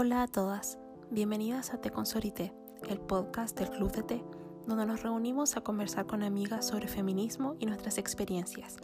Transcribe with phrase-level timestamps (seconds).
[0.00, 0.78] Hola a todas,
[1.10, 2.54] bienvenidas a Te Consorité,
[2.88, 4.24] el podcast del Club de Té,
[4.64, 8.76] donde nos reunimos a conversar con amigas sobre feminismo y nuestras experiencias.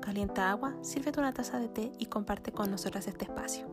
[0.00, 3.66] Calienta agua, sírvete una taza de té y comparte con nosotras este espacio.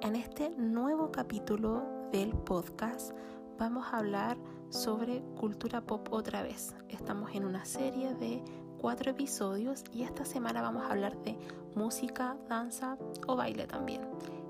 [0.00, 3.10] En este nuevo capítulo del podcast
[3.58, 4.38] vamos a hablar
[4.70, 6.74] sobre cultura pop otra vez.
[6.88, 8.42] Estamos en una serie de
[8.80, 11.38] cuatro episodios y esta semana vamos a hablar de
[11.74, 12.96] música, danza
[13.26, 14.00] o baile también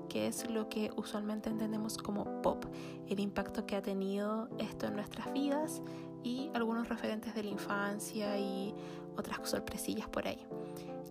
[0.07, 2.65] que es lo que usualmente entendemos como pop,
[3.07, 5.81] el impacto que ha tenido esto en nuestras vidas
[6.23, 8.73] y algunos referentes de la infancia y
[9.15, 10.45] otras sorpresillas por ahí.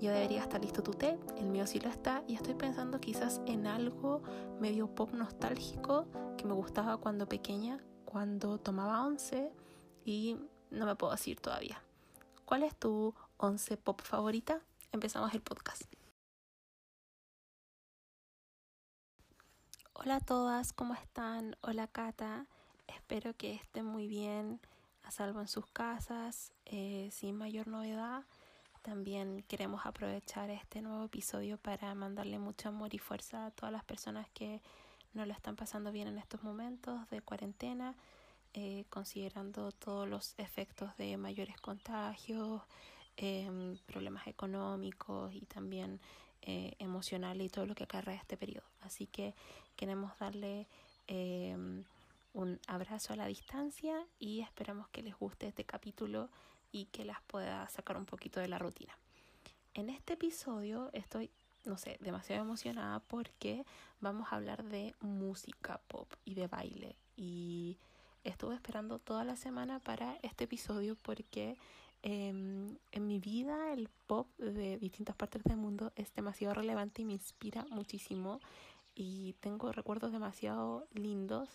[0.00, 3.40] Ya debería estar listo tu té, el mío sí lo está y estoy pensando quizás
[3.46, 4.22] en algo
[4.60, 6.06] medio pop nostálgico
[6.36, 9.50] que me gustaba cuando pequeña, cuando tomaba once
[10.04, 10.36] y
[10.70, 11.82] no me puedo decir todavía.
[12.44, 14.60] ¿Cuál es tu once pop favorita?
[14.92, 15.95] Empezamos el podcast.
[19.98, 21.56] Hola a todas, ¿cómo están?
[21.62, 22.44] Hola Cata,
[22.86, 24.60] espero que estén muy bien,
[25.02, 28.24] a salvo en sus casas, eh, sin mayor novedad.
[28.82, 33.84] También queremos aprovechar este nuevo episodio para mandarle mucho amor y fuerza a todas las
[33.84, 34.60] personas que
[35.14, 37.96] no lo están pasando bien en estos momentos de cuarentena,
[38.52, 42.60] eh, considerando todos los efectos de mayores contagios,
[43.16, 46.00] em, problemas económicos y también
[46.42, 48.66] eh, emocional y todo lo que acarrea este periodo.
[48.82, 49.34] Así que
[49.76, 50.66] queremos darle
[51.06, 51.84] em,
[52.32, 56.28] un abrazo a la distancia y esperamos que les guste este capítulo
[56.72, 58.98] y que las pueda sacar un poquito de la rutina.
[59.74, 61.30] En este episodio estoy,
[61.64, 63.64] no sé, demasiado emocionada porque
[64.00, 66.96] vamos a hablar de música pop y de baile.
[67.16, 67.78] Y
[68.24, 71.56] estuve esperando toda la semana para este episodio porque
[72.08, 77.04] Em, en mi vida el pop de distintas partes del mundo es demasiado relevante y
[77.04, 78.40] me inspira muchísimo
[78.96, 81.48] y tengo recuerdos demasiado lindos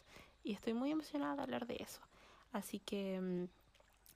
[0.44, 2.00] y estoy muy emocionada de hablar de eso.
[2.54, 3.48] Así que em,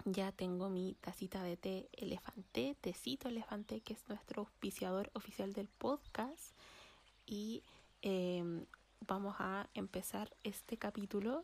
[0.06, 5.68] ya tengo mi tacita de té elefante, tecito elefante, que es nuestro auspiciador oficial del
[5.68, 6.56] podcast.
[7.26, 7.64] Y
[8.02, 8.66] em,
[9.08, 11.44] vamos a empezar este capítulo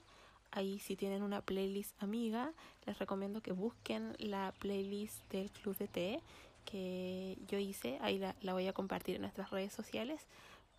[0.52, 2.53] Ahí si tienen una playlist amiga,
[2.86, 6.20] les recomiendo que busquen la playlist del Club de Té
[6.66, 7.97] que yo hice.
[8.02, 10.28] Ahí la, voy a compartir en nuestras redes sociales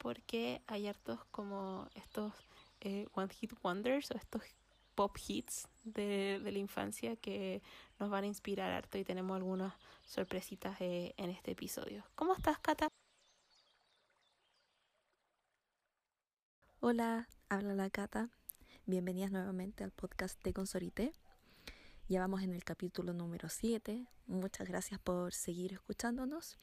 [0.02, 2.32] porque hay hartos como estos
[2.80, 4.42] eh, One Hit Wonders o estos
[4.96, 7.62] pop hits de, de, la infancia que
[8.00, 9.72] nos van a inspirar harto y tenemos algunas
[10.04, 12.04] sorpresitas en este episodio.
[12.16, 12.88] ¿Cómo estás, Cata?
[16.80, 18.28] Hola, habla la Cata.
[18.86, 21.12] Bienvenidas nuevamente al podcast de Consorité.
[22.08, 24.08] Ya vamos en el capítulo número 7.
[24.26, 26.58] Muchas gracias por seguir escuchándonos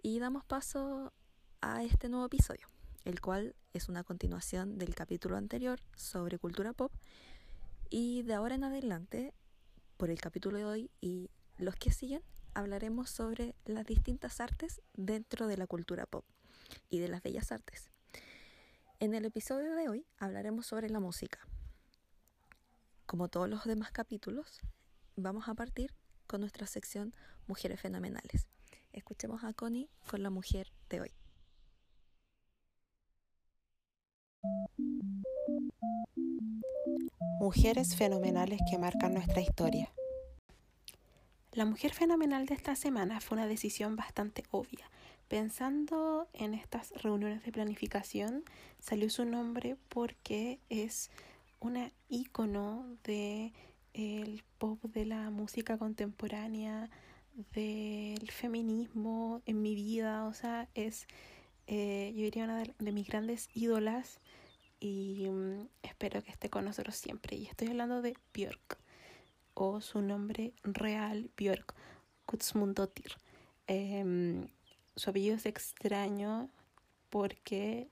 [0.00, 1.12] y damos paso
[1.60, 2.68] a este nuevo episodio,
[3.04, 6.92] el cual es una continuación del capítulo anterior sobre cultura pop
[7.90, 9.32] y de ahora en adelante,
[9.96, 12.22] por el capítulo de hoy y los que siguen,
[12.54, 16.24] hablaremos sobre las distintas artes dentro de la cultura pop
[16.90, 17.90] y de las bellas artes.
[19.00, 21.46] En el episodio de hoy hablaremos sobre la música.
[23.06, 24.60] Como todos los demás capítulos,
[25.16, 25.94] vamos a partir
[26.26, 27.14] con nuestra sección
[27.46, 28.48] Mujeres Fenomenales.
[28.92, 31.17] Escuchemos a Connie con la mujer de hoy.
[37.40, 39.92] Mujeres fenomenales que marcan nuestra historia.
[41.52, 44.90] La mujer fenomenal de esta semana fue una decisión bastante obvia,
[45.28, 48.44] Pensando en estas reuniones de planificación,
[48.78, 51.10] salió su nombre porque es
[51.60, 53.52] una ícono de
[53.92, 56.88] el pop de la música contemporánea,
[57.52, 61.06] del feminismo en mi vida, o sea, es
[61.68, 64.20] eh, yo diría una de, mis grandes ídolas
[64.80, 67.36] y mm, espero que esté con nosotros siempre.
[67.36, 68.78] Y estoy hablando de Björk,
[69.54, 71.74] o su nombre real, Björk
[72.26, 73.12] Kutsmundotir.
[73.66, 74.48] Eh,
[74.96, 76.48] su apellido es extraño
[77.10, 77.88] porque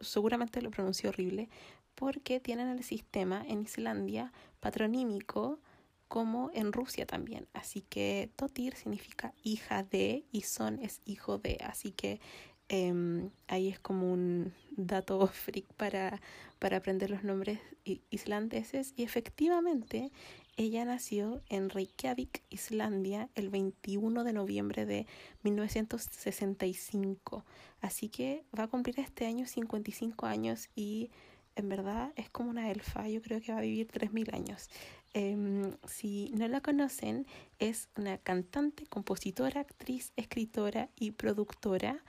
[0.00, 1.48] seguramente lo pronunció horrible
[1.94, 5.60] porque tienen el sistema en Islandia patronímico
[6.08, 7.46] como en Rusia también.
[7.52, 11.58] Así que Totir significa hija de y Son es hijo de.
[11.62, 12.20] Así que
[12.70, 16.22] em, ahí es como un dato freak para,
[16.58, 17.60] para aprender los nombres
[18.10, 18.94] islandeses.
[18.96, 20.10] Y efectivamente
[20.56, 25.06] ella nació en Reykjavik, Islandia, el 21 de noviembre de
[25.42, 27.44] 1965.
[27.80, 31.10] Así que va a cumplir este año 55 años y
[31.56, 33.08] en verdad es como una elfa.
[33.08, 34.68] Yo creo que va a vivir 3.000 años.
[35.12, 37.26] Em, si no la conocen,
[37.58, 42.02] es una cantante, compositora, actriz, escritora y productora.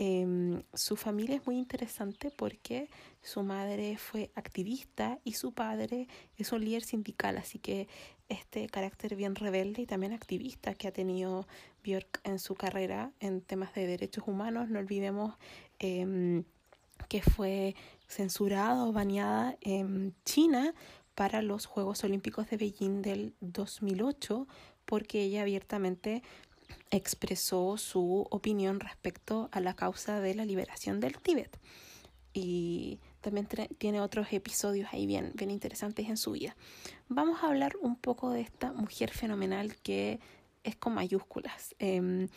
[0.00, 2.88] Em, su familia es muy interesante porque
[3.20, 6.06] su madre fue activista y su padre
[6.36, 7.88] es un líder sindical, así que
[8.28, 11.48] este carácter bien rebelde y también activista que ha tenido
[11.82, 15.34] Björk en su carrera en temas de derechos humanos, no olvidemos
[15.80, 16.44] em,
[17.08, 17.74] que fue
[18.06, 20.74] censurada o baneada en China
[21.16, 24.46] para los Juegos Olímpicos de Beijing del 2008
[24.84, 26.22] porque ella abiertamente
[26.90, 31.58] expresó su opinión respecto a la causa de la liberación del Tíbet.
[32.32, 33.48] Y también
[33.78, 36.56] tiene otros episodios ahí bien, bien interesantes en su vida.
[37.08, 40.20] Vamos a hablar un poco de esta mujer fenomenal que
[40.62, 41.74] es con mayúsculas.
[41.78, 42.28] Eh,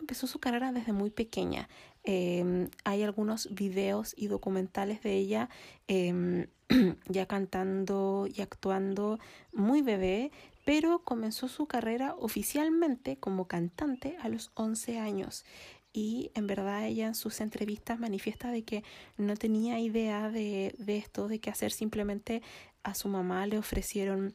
[0.00, 1.68] empezó su carrera desde muy pequeña.
[2.04, 5.48] Em, hay algunos videos y documentales de ella
[5.88, 6.46] em,
[7.08, 9.18] ya cantando y actuando
[9.52, 10.30] muy bebé,
[10.66, 15.44] pero comenzó su carrera oficialmente como cantante a los 11 años.
[15.92, 18.82] Y en verdad ella en sus entrevistas manifiesta de que
[19.16, 21.70] no tenía idea de, de esto, de qué hacer.
[21.70, 22.42] Simplemente
[22.82, 24.34] a su mamá le ofrecieron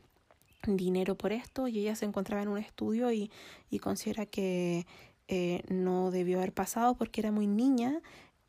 [0.65, 3.29] dinero por esto y ella se encontraba en un estudio y,
[3.69, 4.87] y considera que
[5.27, 7.99] eh, no debió haber pasado porque era muy niña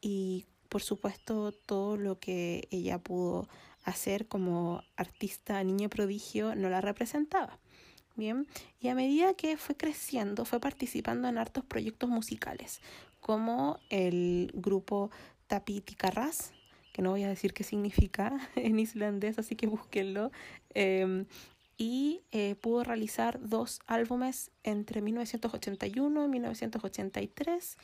[0.01, 3.49] y por supuesto todo lo que ella pudo
[3.83, 7.59] hacer como artista niño prodigio no la representaba.
[8.15, 8.47] Bien,
[8.79, 12.83] y a medida que fue creciendo, fue participando en hartos proyectos musicales,
[13.21, 15.11] como el grupo
[15.47, 16.53] Tapiti Carras,
[16.93, 20.31] que no voy a decir qué significa en islandés, así que búsquenlo.
[20.75, 21.25] Em,
[21.79, 27.79] y eh, pudo realizar dos álbumes entre 1981 y 1983.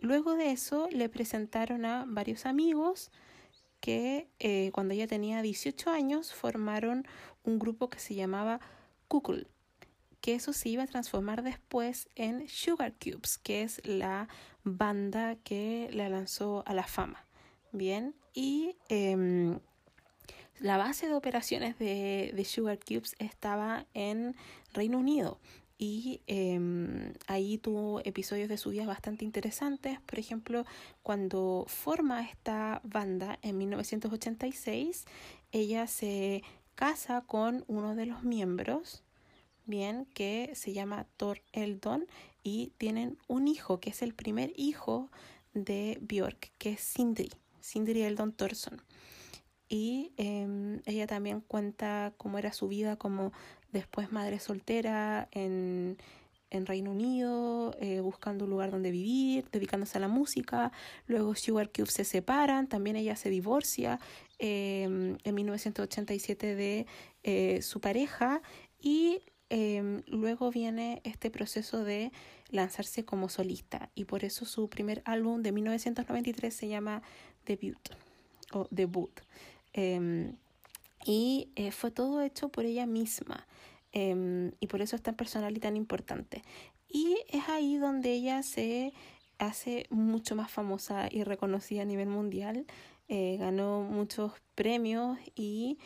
[0.00, 3.12] Luego de eso le presentaron a varios amigos
[3.80, 7.06] que eh, cuando ella tenía 18 años formaron
[7.44, 8.60] un grupo que se llamaba
[9.08, 9.46] Kukul
[10.20, 14.28] que eso se iba a transformar después en Sugar Cubes, que es la
[14.64, 17.24] banda que la lanzó a la fama.
[17.72, 19.60] Bien, y em,
[20.58, 24.36] la base de operaciones de, Sugar Cubes estaba en
[24.74, 25.40] Reino Unido
[25.78, 29.98] y em, ahí tuvo episodios de su vida bastante interesantes.
[30.00, 30.66] Por ejemplo,
[31.02, 35.06] cuando forma esta banda en 1986,
[35.52, 36.42] ella se
[36.74, 39.02] casa con uno de los miembros
[40.14, 42.06] que se llama Thor Eldon
[42.42, 45.10] y tienen un hijo, que es el primer hijo
[45.54, 47.30] de Björk, que es Sindri,
[47.60, 48.82] Sindri Eldon Thorson.
[49.68, 53.32] Y em, ella también cuenta cómo era su vida como
[53.70, 55.96] después madre soltera en,
[56.50, 60.72] en Reino Unido, eh, buscando un lugar donde vivir, dedicándose a la música.
[61.06, 64.00] Luego Sugar Cube se separan, también ella se divorcia
[64.40, 66.86] em, en 1987 de
[67.22, 68.42] eh, su pareja
[68.80, 69.20] y
[69.52, 72.12] Em, luego viene este proceso de
[72.50, 77.02] lanzarse como solista y por eso su primer álbum de 1993 se llama
[77.46, 77.76] Debut
[78.52, 79.10] o Debut.
[79.72, 80.36] Em,
[81.04, 83.44] y eh, fue todo hecho por ella misma
[83.92, 86.44] em, y por eso es tan personal y tan importante.
[86.88, 88.92] Y es ahí donde ella se
[89.38, 92.66] hace mucho más famosa y reconocida a nivel mundial.
[93.08, 95.78] Eh, ganó muchos premios y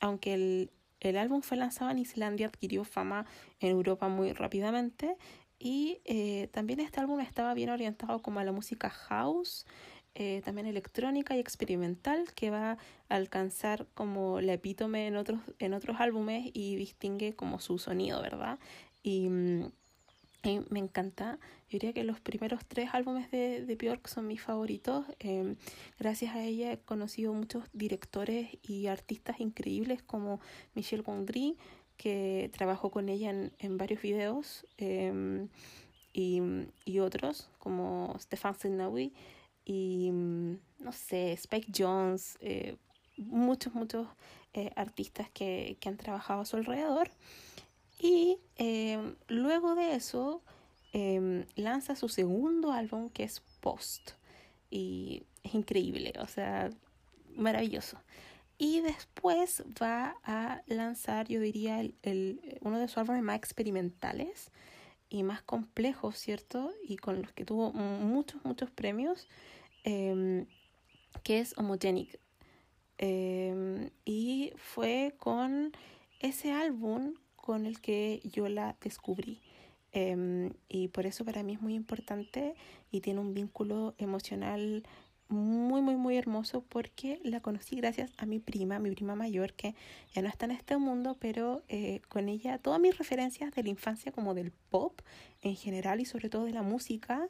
[0.00, 0.70] aunque el,
[1.00, 3.26] el álbum fue lanzado en Islandia, adquirió fama
[3.60, 5.16] en Europa muy rápidamente
[5.58, 9.66] y eh, también este álbum estaba bien orientado como a la música house,
[10.14, 12.78] eh, también electrónica y experimental que va a
[13.14, 18.58] alcanzar como la epítome en otros, en otros álbumes y distingue como su sonido, ¿verdad?
[19.02, 19.28] Y
[20.46, 21.38] mm, me encanta.
[21.68, 25.04] Yo diría que los primeros tres álbumes de, de son mis favoritos.
[25.18, 25.56] Em,
[25.98, 30.40] gracias a ella he conocido muchos directores y artistas increíbles como
[30.74, 31.56] Michel Gondry,
[31.96, 35.48] que trabajó con ella en, varios videos, em,
[36.12, 39.12] y, otros como Stefan Senawi
[39.64, 42.76] y, no sé, Spike Jones, eh,
[43.18, 44.08] muchos, muchos
[44.54, 47.10] eh, artistas que han trabajado a su alrededor.
[47.98, 50.42] Y em, luego de eso
[50.92, 54.12] em, lanza su segundo álbum que es Post.
[54.70, 56.70] Y es increíble, o sea,
[57.36, 57.98] maravilloso.
[58.58, 64.50] Y después va a lanzar, yo diría, el, uno de sus álbumes más experimentales
[65.08, 66.72] y más complejos, ¿cierto?
[66.82, 69.28] Y con los que tuvo muchos, muchos premios,
[69.84, 70.46] em,
[71.22, 72.18] que es Homogenic.
[74.04, 75.72] y fue con
[76.20, 77.14] ese álbum
[77.46, 79.40] con el que yo la descubrí.
[79.92, 82.56] Em, y por eso para mí es muy importante
[82.90, 84.82] y tiene un vínculo emocional
[85.28, 89.76] muy, muy, muy hermoso porque la conocí gracias a mi prima, mi prima mayor, que
[90.12, 93.68] ya no está en este mundo, pero eh, con ella todas mis referencias de la
[93.68, 95.00] infancia como del pop
[95.42, 97.28] en general y sobre todo de la música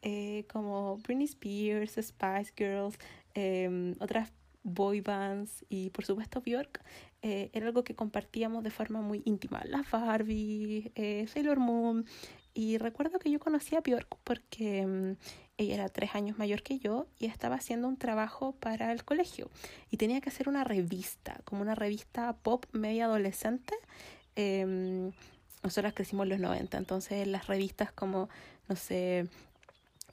[0.00, 2.98] eh, como Britney Spears, Spice Girls,
[3.34, 4.32] em, otras
[4.62, 6.82] boy bands y por supuesto Björk,
[7.22, 9.62] eh, era algo que compartíamos de forma muy íntima.
[9.64, 12.06] Las Barbie, eh, Sailor Moon.
[12.54, 15.16] Y recuerdo que yo conocí a Björk porque em,
[15.56, 19.50] ella era tres años mayor que yo y estaba haciendo un trabajo para el colegio.
[19.90, 23.74] Y tenía que hacer una revista, como una revista pop media adolescente.
[24.36, 25.10] Eh,
[25.62, 28.28] nosotras crecimos en los 90, entonces las revistas como,
[28.68, 29.28] no sé,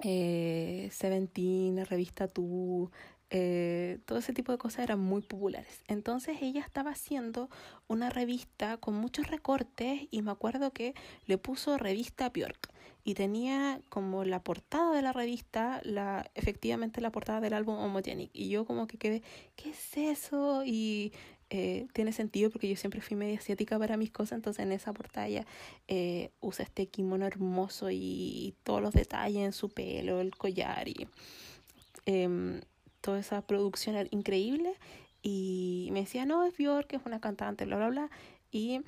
[0.03, 2.91] eh, Seventeen, revista Tú,
[3.29, 5.82] eh, todo ese tipo de cosas eran muy populares.
[5.88, 7.50] Entonces ella estaba haciendo
[7.88, 10.94] una revista con muchos recortes y me acuerdo que
[11.25, 12.70] le puso revista Björk
[13.03, 18.32] y tenía como la portada de la revista, la efectivamente la portada del álbum Homogenic
[18.34, 19.22] y yo como que quedé,
[19.55, 20.63] ¿qué es eso?
[20.65, 21.13] Y
[21.51, 24.91] eh, tiene sentido porque yo siempre fui media asiática para mis cosas, entonces en esa
[24.94, 25.46] portada
[25.88, 31.08] eh, usa este kimono hermoso y, todos los detalles en su pelo, el collar y
[32.08, 32.62] em,
[33.05, 34.74] toda esa producción era increíble
[35.21, 38.09] y me decía, no, es Björk, es una cantante, bla, bla, bla,
[38.51, 38.81] y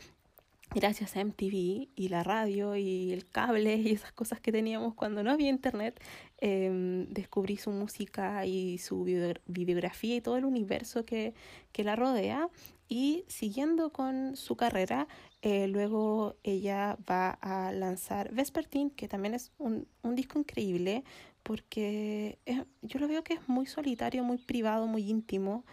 [0.74, 5.22] gracias a MTV y la radio y el cable y esas cosas que teníamos cuando
[5.22, 6.02] no había internet,
[6.40, 9.04] eh, descubrí su música y su
[9.46, 11.36] videografía y todo el universo que,
[11.72, 12.50] que la rodea.
[12.90, 15.08] Y siguiendo con su carrera,
[15.44, 21.04] eh, luego ella va a lanzar Vespertine, que también es un, un disco increíble,
[21.48, 22.40] porque
[22.82, 25.64] yo lo veo que es muy solitario, muy privado, muy íntimo.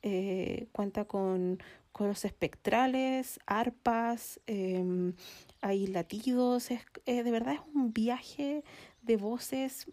[0.00, 1.58] Eh, cuenta con
[1.90, 5.12] coros espectrales, arpas, eh,
[5.60, 8.62] hay latidos, es, eh, de verdad es un viaje
[9.02, 9.90] de voces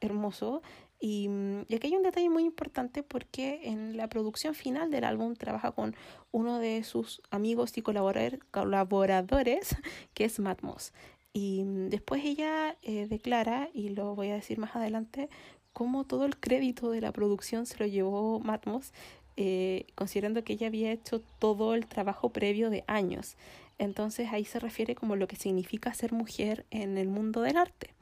[0.00, 0.62] hermoso.
[0.98, 1.28] Y,
[1.68, 5.72] y, aquí hay un detalle muy importante porque en la producción final del álbum trabaja
[5.72, 5.94] con
[6.30, 9.76] uno de sus amigos y colaboradores,
[10.14, 10.94] que es Matt Moss.
[11.32, 15.28] Y después ella eh, declara, y lo voy a decir más adelante,
[15.72, 18.92] cómo todo el crédito de la producción se lo llevó Matt Moss
[19.40, 23.36] eh, considerando que ella había hecho todo el trabajo previo de años.
[23.78, 27.94] Entonces ahí se refiere como lo que significa ser mujer en el mundo del arte.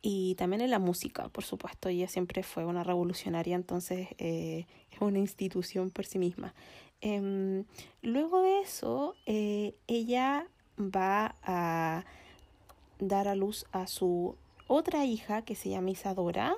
[0.00, 5.00] Y también en la música, por supuesto, ella siempre fue una revolucionaria, entonces eh, es
[5.00, 6.54] una institución por sí misma.
[7.00, 7.64] Em,
[8.00, 10.46] luego de eso, eh, ella
[10.78, 12.04] va a
[12.98, 16.54] dar a luz a su otra hija que se llama Isadora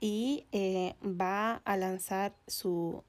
[0.00, 3.02] y eh, va a lanzar su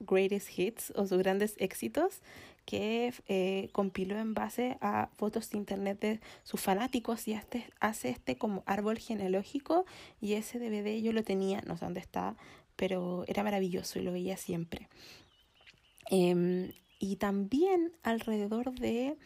[0.00, 2.20] greatest hits o sus grandes éxitos
[2.64, 8.36] que eh, compiló en base a fotos de internet de sus fanáticos y hace este
[8.36, 9.84] como árbol genealógico
[10.20, 12.36] y ese DVD yo lo tenía, no sé dónde está,
[12.76, 14.88] pero era maravilloso y lo veía siempre.
[16.10, 19.16] Em, y también alrededor de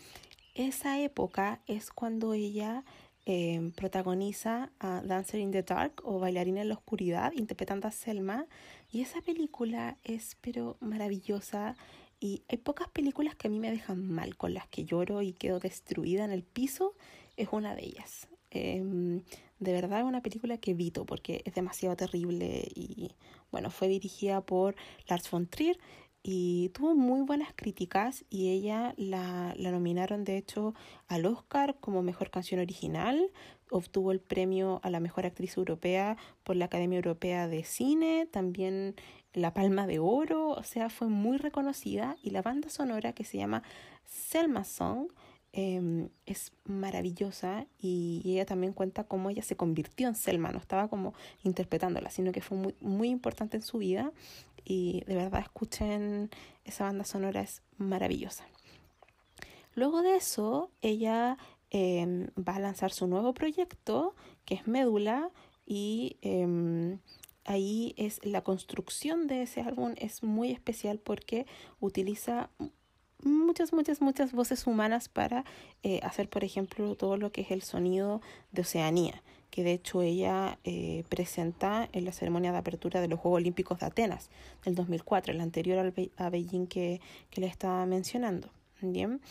[0.57, 2.85] esa época es cuando ella
[3.29, 8.47] Em, protagoniza a Dancer in the Dark o Bailarina en la Oscuridad, interpretando a Selma.
[8.93, 11.75] Y esa película es pero maravillosa
[12.21, 15.33] y hay pocas películas que a mí me dejan mal, con las que lloro y
[15.33, 16.95] quedo destruida en el piso,
[17.37, 18.29] es una de ellas.
[18.53, 19.25] Em,
[19.59, 23.11] de verdad es una película que evito porque es demasiado terrible y
[23.51, 24.77] bueno, fue dirigida por
[25.09, 25.79] Lars von Trier
[26.29, 30.75] y tuvo muy buenas críticas y ella la, la, nominaron de hecho
[31.07, 33.31] al Oscar como mejor canción original,
[33.71, 38.97] obtuvo el premio a la mejor actriz europea por la Academia Europea de Cine, también
[39.35, 43.39] la Palma de Oro, o sea, fue muy reconocida y la banda sonora que se
[43.39, 43.63] llama
[44.05, 45.07] Selma Song
[45.53, 50.89] em, es maravillosa y, ella también cuenta cómo ella se convirtió en Selma, no estaba
[50.89, 51.15] como
[51.45, 54.13] interpretándola, sino que fue muy, muy importante en su vida
[54.67, 56.29] y de verdad escuchen
[56.65, 58.45] esa banda sonora, es maravillosa.
[59.75, 61.39] Luego de eso, ella
[61.71, 65.31] em, va a lanzar su nuevo proyecto, que es Médula,
[65.65, 66.99] y em,
[67.45, 71.47] ahí es la construcción de ese álbum es muy especial porque
[71.79, 72.51] utiliza
[73.23, 75.45] muchas, muchas, muchas voces humanas para
[75.85, 78.21] eh, hacer, por ejemplo, todo lo que es el sonido
[78.51, 79.23] de Oceanía
[79.57, 83.81] que de hecho ella eh, presenta en la ceremonia de apertura de los Juegos Olímpicos
[83.81, 84.29] de Atenas
[84.67, 88.51] del 2004, el anterior al a Beijing que, que le estaba mencionando.
[88.83, 89.23] Bien,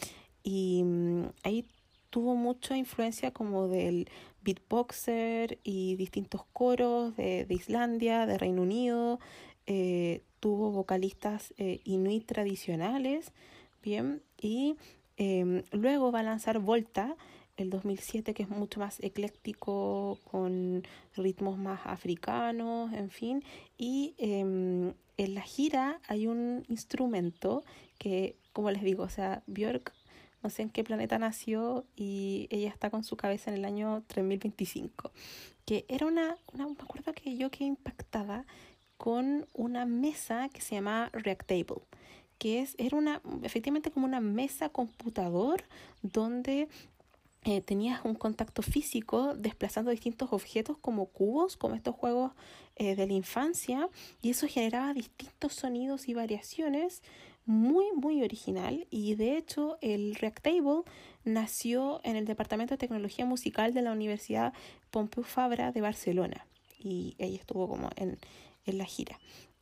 [0.41, 1.67] y mm, ahí
[2.09, 4.09] tuvo mucha influencia como del
[4.41, 9.19] beatboxer y distintos coros de, de Islandia, de Reino Unido,
[9.67, 13.31] eh, tuvo vocalistas eh, inuit tradicionales,
[13.83, 14.75] bien, y
[15.17, 17.15] em, luego va a lanzar Volta,
[17.57, 20.83] el 2007 que es mucho más ecléctico con
[21.15, 23.43] ritmos más africanos, en fin.
[23.77, 27.63] Y em, en la gira hay un instrumento
[27.97, 29.93] que, como les digo, o sea, Björk
[30.43, 34.03] no sé en qué planeta nació y ella está con su cabeza en el año
[34.07, 35.11] 3025.
[35.65, 38.45] Que era una, una me acuerdo que yo quedé impactada
[38.97, 41.81] con una mesa que se llamaba Reactable
[42.37, 45.63] que es, era una, efectivamente como una mesa computador
[46.01, 46.67] donde
[47.47, 52.31] eh, tenías un contacto físico desplazando distintos objetos como cubos, como estos juegos
[52.75, 53.87] eh, de la infancia,
[54.23, 57.03] y eso generaba distintos sonidos y variaciones
[57.45, 58.87] muy, muy original.
[58.89, 60.81] Y de hecho, el Reactable
[61.23, 64.51] nació en el Departamento de Tecnología Musical de la Universidad
[64.89, 66.47] Pompeu Fabra de Barcelona,
[66.79, 68.17] y ella estuvo como en,
[68.65, 69.19] en la gira.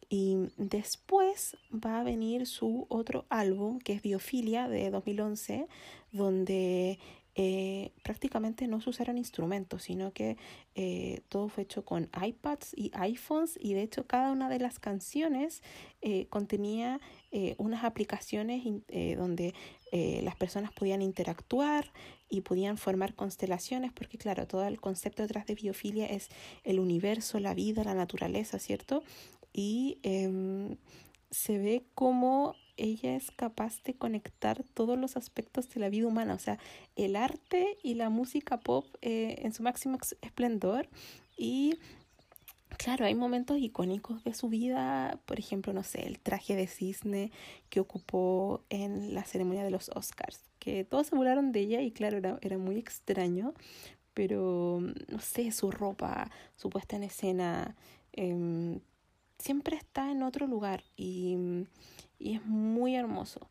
[0.07, 5.67] Y después va a venir su otro álbum, que es Biofilia, de 2011,
[6.13, 6.99] donde
[7.35, 10.37] eh, prácticamente no se usaron instrumentos, sino que
[10.75, 14.77] eh, todo fue hecho con iPads y iPhones y de hecho cada una de las
[14.79, 15.63] canciones
[16.01, 16.99] eh, contenía
[17.57, 18.63] unas aplicaciones
[19.17, 19.55] donde
[19.91, 21.91] las personas podían interactuar
[22.29, 26.29] y podían formar constelaciones, porque claro, todo el concepto detrás de biofilia es
[26.63, 29.01] el universo, la vida, la naturaleza, ¿cierto?
[29.51, 30.77] Y em,
[31.31, 36.33] se ve como ella es capaz de conectar todos los aspectos de la vida humana,
[36.33, 36.59] o sea,
[36.95, 40.89] el arte y la música pop eh, en su máximo esplendor.
[41.37, 41.75] Y
[42.77, 47.31] Claro, hay momentos icónicos de su vida, por ejemplo, no sé, el traje de cisne
[47.69, 51.91] que ocupó en la ceremonia de los Oscars, que todos se burlaron de ella y
[51.91, 53.53] claro, era, era muy extraño,
[54.13, 57.75] pero no sé, su ropa, su puesta en escena,
[58.13, 58.79] eh,
[59.37, 61.37] siempre está en otro lugar y
[62.23, 63.49] y es muy hermoso.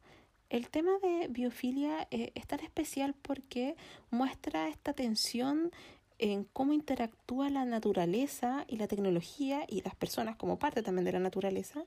[0.49, 3.77] El tema de biofilia eh, es tan especial porque
[4.11, 5.71] muestra esta tensión
[6.19, 11.13] en cómo interactúa la naturaleza y la tecnología y las personas como parte también de
[11.13, 11.85] la naturaleza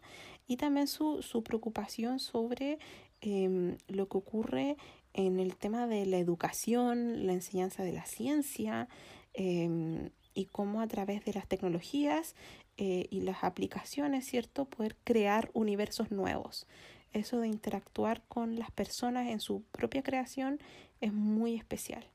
[0.47, 2.79] y también su, su preocupación sobre
[3.21, 4.77] em, lo que ocurre
[5.13, 8.89] en el tema de la educación, la enseñanza de la ciencia
[9.33, 12.35] em, y cómo a través de las tecnologías
[12.77, 14.65] eh, y las aplicaciones, ¿cierto?
[14.65, 16.67] Poder crear universos nuevos.
[17.13, 20.59] Eso de interactuar con las personas en su propia creación
[20.99, 22.05] es muy especial.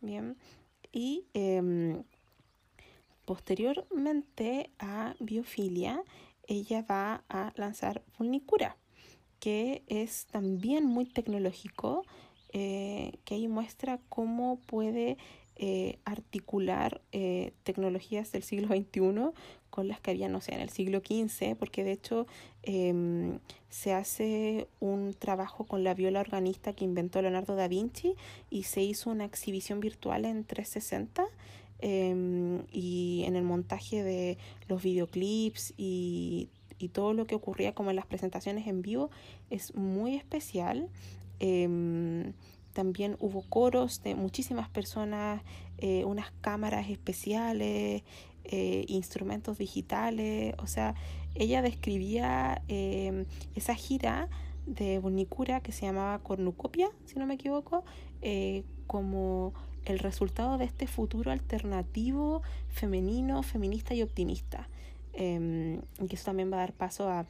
[0.00, 0.36] Bien.
[0.92, 2.02] Y em,
[3.26, 6.02] posteriormente a Biofilia,
[6.46, 8.76] ella va a lanzar Vulnicura,
[9.40, 12.04] que es también muy tecnológico,
[12.52, 15.18] eh, que ahí muestra cómo puede
[15.58, 19.32] eh, articular eh, tecnologías del siglo XXI
[19.70, 22.26] con las que había, no sé, en el siglo XV, porque de hecho
[22.62, 23.38] em,
[23.70, 28.16] se hace un trabajo con la viola organista que inventó Leonardo da Vinci
[28.50, 31.24] y se hizo una exhibición virtual en 360
[31.78, 34.36] em, y en el montaje de
[34.68, 39.10] los videoclips y, y, todo lo que ocurría como en las presentaciones en vivo
[39.48, 40.90] es muy especial.
[41.38, 42.32] Em,
[42.76, 45.40] también hubo coros de muchísimas personas,
[45.78, 48.02] eh, unas cámaras especiales,
[48.44, 50.94] eh, instrumentos digitales, o sea,
[51.34, 54.28] ella describía em, esa gira
[54.66, 57.82] de Bonicura que se llamaba Cornucopia, si no me equivoco,
[58.20, 59.54] eh, como
[59.86, 64.68] el resultado de este futuro alternativo, femenino, feminista y optimista.
[65.14, 67.24] Eh, que eso también va a dar paso a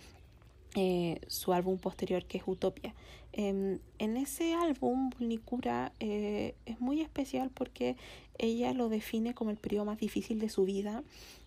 [0.78, 2.94] eh, su álbum posterior que es Utopia.
[3.32, 7.96] Em, en ese álbum, Nicura eh, es muy especial porque
[8.36, 11.02] ella lo define como el periodo más difícil de su vida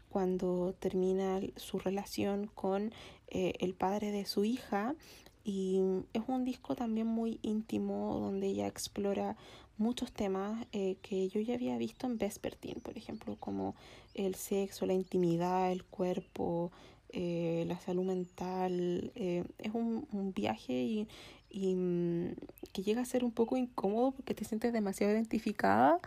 [0.10, 2.92] cuando termina su relación con
[3.28, 4.96] eh, el padre de su hija
[5.44, 5.80] y
[6.14, 9.38] es un disco también muy íntimo donde ella explora
[9.78, 13.76] muchos temas que yo ya había visto en Vespertine, por ejemplo, como
[14.16, 16.72] el sexo, la intimidad, el cuerpo,
[17.12, 19.12] eh, la salud mental.
[19.16, 21.08] Eh, es un, un, viaje y,
[21.50, 22.36] y mm,
[22.72, 26.00] que llega a ser un poco incómodo porque te sientes demasiado identificada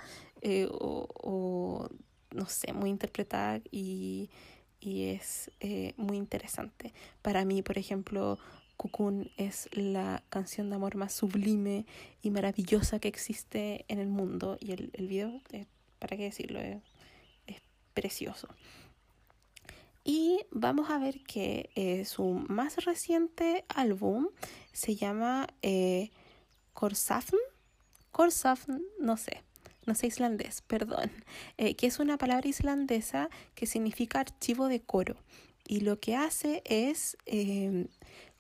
[0.43, 1.89] eh, o, o,
[2.31, 4.31] no sé, muy interpretada y,
[4.81, 5.51] y es
[5.97, 6.93] muy interesante.
[7.21, 8.39] Para mí, por ejemplo,
[8.77, 11.85] Cocoon es la canción de amor más sublime
[12.23, 15.41] y maravillosa que existe en el mundo y el, el video,
[15.99, 17.61] para qué decirlo, es
[17.95, 18.49] precioso.
[20.05, 24.29] Y vamos a ver que eh, su más reciente álbum
[24.73, 26.11] se llama eh,
[26.73, 27.37] Korsafn.
[28.11, 29.43] Korsafn, no sé,
[29.87, 31.11] no sé islandés, perdón,
[31.57, 35.17] eh, que es una palabra islandesa que significa archivo de coro.
[35.67, 37.87] Y lo que hace es em,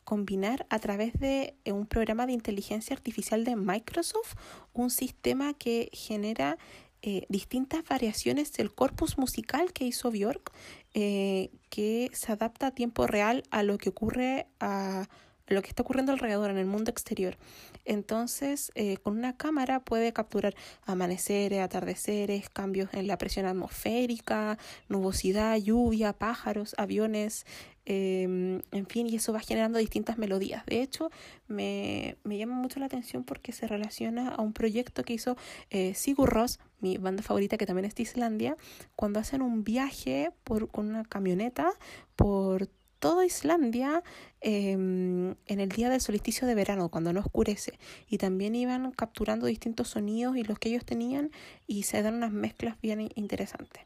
[0.05, 4.35] combinar a través de un programa de inteligencia artificial de Microsoft
[4.72, 6.59] un sistema que genera
[7.05, 10.53] eh, distintas variaciones del corpus musical que hizo Björk,
[10.94, 15.09] eh, que se adapta a tiempo real a lo que ocurre a
[15.52, 17.36] lo que está ocurriendo alrededor, en el mundo exterior.
[17.84, 25.56] Entonces, eh, con una cámara puede capturar amaneceres, atardeceres, cambios en la presión atmosférica, nubosidad,
[25.56, 27.44] lluvia, pájaros, aviones,
[27.84, 30.64] em, en fin, y eso va generando distintas melodías.
[30.66, 31.10] De hecho,
[31.48, 35.36] me, me, llama mucho la atención porque se relaciona a un proyecto que hizo
[35.70, 38.56] eh, Sigur Rós, mi banda favorita que también es de Islandia,
[38.96, 41.72] cuando hacen un viaje por, con una camioneta
[42.16, 42.68] por
[43.02, 44.04] toda Islandia
[44.40, 47.76] em, en el día del solsticio de verano, cuando no oscurece.
[48.08, 51.32] Y también iban capturando distintos sonidos y los que ellos tenían
[51.66, 53.82] y se dan unas mezclas bien interesantes.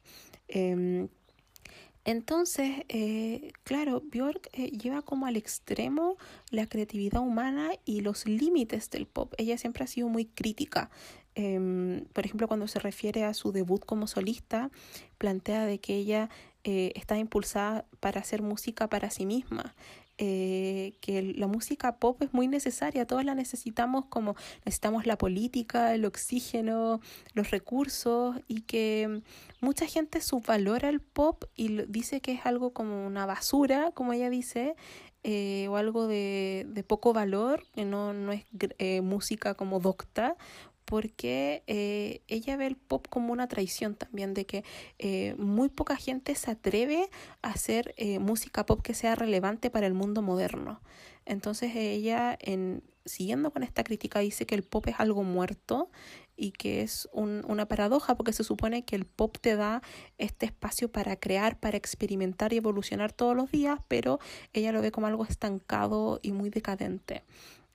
[0.48, 1.08] Em,
[2.04, 6.18] entonces, eh, claro, Björk eh, lleva como al extremo
[6.50, 9.32] la creatividad humana y los límites del pop.
[9.38, 10.90] Ella siempre ha sido muy crítica.
[11.34, 14.70] Em, por ejemplo, cuando se refiere a su debut como solista,
[15.16, 16.28] plantea de que ella
[16.68, 19.76] eh, está impulsada para hacer música para sí misma.
[20.18, 25.94] Eh, que la música pop es muy necesaria, todos la necesitamos como necesitamos la política,
[25.94, 27.00] el oxígeno,
[27.34, 29.22] los recursos y que
[29.60, 34.28] mucha gente subvalora el pop y dice que es algo como una basura, como ella
[34.28, 34.74] dice,
[35.22, 40.36] eh, o algo de, poco valor, que no, no es música como docta,
[40.86, 44.64] porque eh, ella ve el pop como una traición también, de que
[44.98, 47.10] eh, muy poca gente se atreve
[47.42, 50.80] a hacer eh, música pop que sea relevante para el mundo moderno.
[51.26, 55.90] Entonces ella, en, siguiendo con esta crítica, dice que el pop es algo muerto
[56.36, 59.82] y que es un, una paradoja porque se supone que el pop te da
[60.18, 64.20] este espacio para crear, para experimentar y evolucionar todos los días, pero
[64.52, 67.24] ella lo ve como algo estancado y muy decadente.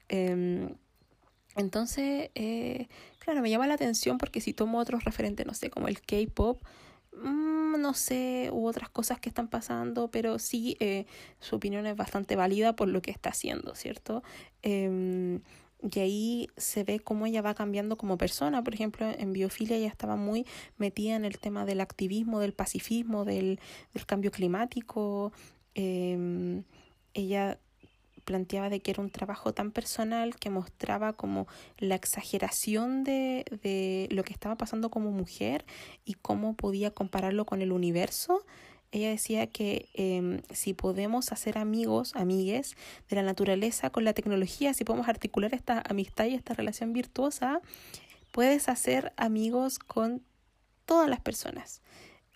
[0.07, 0.75] Em,
[1.55, 2.87] entonces, eh,
[3.19, 6.63] claro, me llama la atención porque si tomo otros referentes, no sé, como el K-Pop,
[7.13, 11.05] mm, no sé, u otras cosas que están pasando, pero sí, eh,
[11.39, 14.23] su opinión es bastante válida por lo que está haciendo, ¿cierto?
[14.61, 15.41] Em,
[15.81, 18.63] y ahí se ve cómo ella va cambiando como persona.
[18.63, 20.45] Por ejemplo, en biofilia ella estaba muy
[20.77, 23.59] metida en el tema del activismo, del pacifismo, del,
[23.93, 25.33] del cambio climático.
[25.73, 26.61] Eh,
[27.13, 27.59] ella
[28.31, 31.47] planteaba de que era un trabajo tan personal que mostraba como
[31.79, 35.65] la exageración de, de lo que estaba pasando como mujer
[36.05, 38.45] y cómo podía compararlo con el universo.
[38.93, 42.77] Ella decía que eh, si podemos hacer amigos, amigues
[43.09, 47.59] de la naturaleza con la tecnología, si podemos articular esta amistad y esta relación virtuosa,
[48.31, 50.23] puedes hacer amigos con
[50.85, 51.81] todas las personas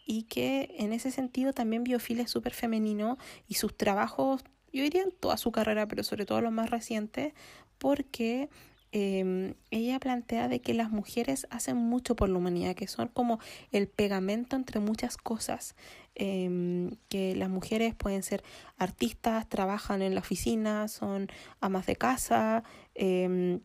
[0.05, 4.43] y que en ese sentido también Biofil es súper femenino y sus trabajos
[4.75, 7.33] yo diría en toda su carrera, pero sobre todo los más recientes,
[7.77, 8.49] porque
[8.91, 13.39] em, ella plantea de que las mujeres hacen mucho por la humanidad, que son como
[13.71, 15.75] el pegamento entre muchas cosas,
[16.15, 18.43] em, que las mujeres pueden ser
[18.77, 21.27] artistas, trabajan en la oficina, son
[21.61, 22.63] amas de casa,
[22.95, 23.59] eh,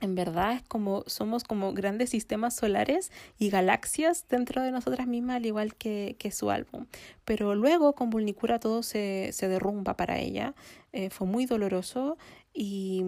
[0.00, 5.36] en verdad es como somos como grandes sistemas solares y galaxias dentro de nosotras mismas,
[5.36, 6.86] al igual que, que su álbum.
[7.24, 10.54] Pero luego con Vulnicura todo se, se derrumba para ella.
[10.92, 12.16] Eh, fue muy doloroso
[12.52, 13.04] y,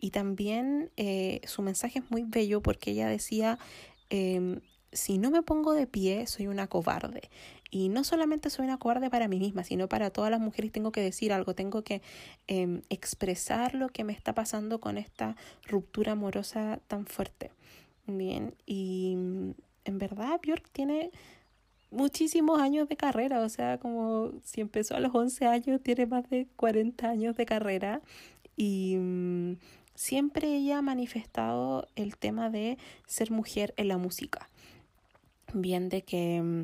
[0.00, 3.58] y también eh, su mensaje es muy bello porque ella decía,
[4.10, 4.60] eh,
[4.92, 7.30] si no me pongo de pie, soy una cobarde.
[7.70, 10.90] Y no solamente soy una cobarde para mí misma, sino para todas las mujeres tengo
[10.90, 12.00] que decir algo, tengo que
[12.46, 17.50] eh, expresar lo que me está pasando con esta ruptura amorosa tan fuerte.
[18.06, 19.50] Bien, y mm,
[19.84, 21.10] en verdad Björk tiene
[21.90, 26.28] muchísimos años de carrera, o sea, como si empezó a los 11 años, tiene más
[26.30, 28.00] de 40 años de carrera
[28.56, 29.56] y mm,
[29.94, 34.48] siempre ella ha manifestado el tema de ser mujer en la música.
[35.54, 36.62] Bien, de que mm,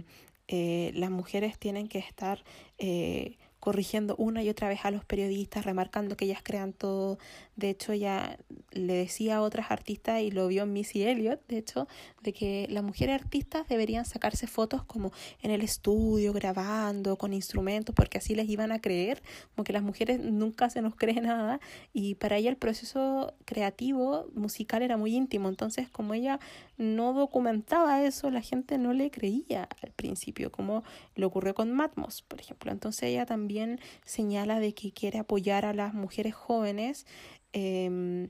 [0.48, 2.44] eh, las mujeres tienen que estar
[2.78, 7.18] eh, corrigiendo una y otra vez a los periodistas, remarcando que ellas crean todo.
[7.56, 8.38] De hecho, ella
[8.72, 11.86] le decía a otras artistas, y lo vio Missy Elliott, de hecho,
[12.22, 17.94] de que las mujeres artistas deberían sacarse fotos como en el estudio, grabando, con instrumentos,
[17.94, 19.22] porque así les iban a creer,
[19.54, 21.60] como que las mujeres nunca se nos cree nada,
[21.92, 25.48] y para ella el proceso creativo, musical, era muy íntimo.
[25.48, 26.40] Entonces, como ella
[26.76, 30.82] no documentaba eso, la gente no le creía al principio, como
[31.14, 32.72] le ocurrió con Matmos, por ejemplo.
[32.72, 37.06] Entonces ella también señala de que quiere apoyar a las mujeres jóvenes
[37.54, 38.28] em,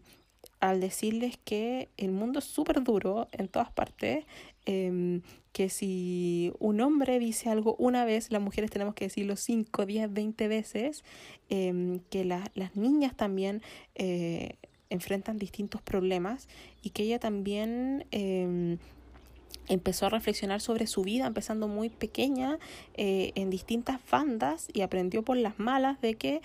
[0.61, 4.25] al decirles que el mundo es súper duro en todas partes,
[4.67, 9.87] em, que si un hombre dice algo una vez, las mujeres tenemos que decirlo 5,
[9.87, 11.05] 10, 20 veces,
[11.49, 13.63] em, que las niñas también
[13.95, 14.57] eh,
[14.91, 16.49] enfrentan distintos problemas
[16.83, 18.07] y que ella también
[19.69, 22.59] empezó a reflexionar sobre su vida, empezando muy pequeña,
[22.95, 26.41] eh, en distintas bandas, y aprendió por las malas de que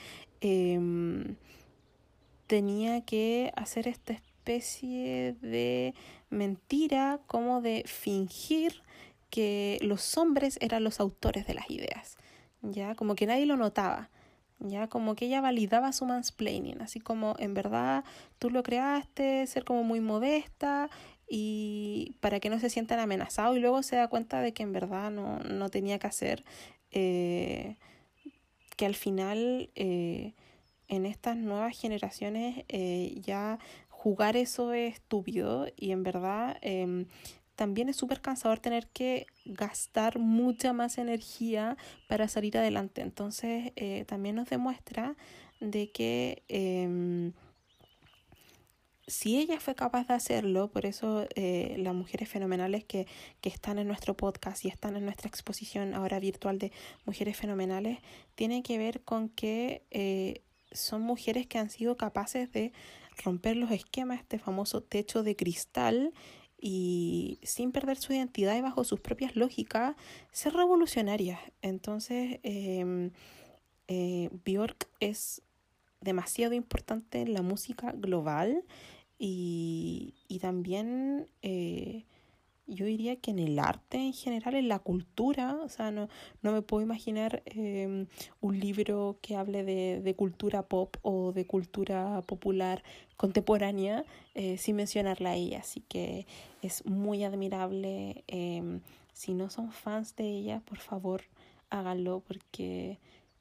[2.49, 5.93] tenía que hacer esta especie de
[6.31, 8.81] mentira como de fingir
[9.29, 12.17] que los hombres eran los autores de las ideas,
[12.63, 14.09] ya como que nadie lo notaba.
[14.61, 18.03] Ya como que ella validaba su mansplaining, así como en verdad
[18.39, 20.89] tú lo creaste, ser como muy modesta
[21.29, 24.73] y para que no se sientan amenazados y luego se da cuenta de que en
[24.73, 26.43] verdad no, no tenía que hacer,
[26.91, 27.77] eh,
[28.75, 30.33] que al final eh,
[30.89, 37.05] en estas nuevas generaciones eh, ya jugar eso es estúpido y en verdad em,
[37.55, 43.01] también es súper cansador tener que gastar mucha más energía para salir adelante.
[43.01, 45.15] Entonces eh, también nos demuestra
[45.59, 47.33] de que em,
[49.07, 53.07] si ella fue capaz de hacerlo, por eso eh, las mujeres fenomenales que,
[53.41, 56.71] que, están en nuestro podcast y están en nuestra exposición ahora virtual de
[57.05, 57.99] mujeres fenomenales,
[58.35, 59.83] tienen que ver con que
[60.71, 62.71] son mujeres que han sido capaces de
[63.23, 66.13] romper los esquemas, este famoso techo de cristal
[66.61, 69.95] y sin perder su identidad y bajo sus propias lógicas,
[70.31, 71.39] ser revolucionarias.
[71.61, 73.11] Entonces, eh,
[73.87, 75.41] eh, Bjork es
[76.01, 78.63] demasiado importante en la música global
[79.17, 82.05] y, y también eh,
[82.69, 86.07] yo diría que en el arte en general, en la cultura, o sea, no,
[86.41, 88.07] no me puedo imaginar em,
[88.41, 92.83] un libro que hable de, cultura pop o de cultura popular
[93.17, 94.03] contemporánea
[94.35, 96.25] eh, sin mencionarla a ella, así que
[96.61, 98.23] es muy admirable.
[98.27, 98.79] Eh,
[99.13, 101.23] si no son fans de ella, por favor,
[101.69, 102.99] háganlo porque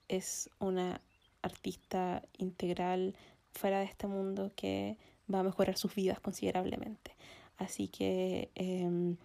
[0.08, 1.00] es una
[1.42, 3.14] artista integral
[3.52, 4.96] fuera de este mundo que
[5.32, 7.12] va a mejorar sus vidas considerablemente.
[7.58, 9.16] Así que eh,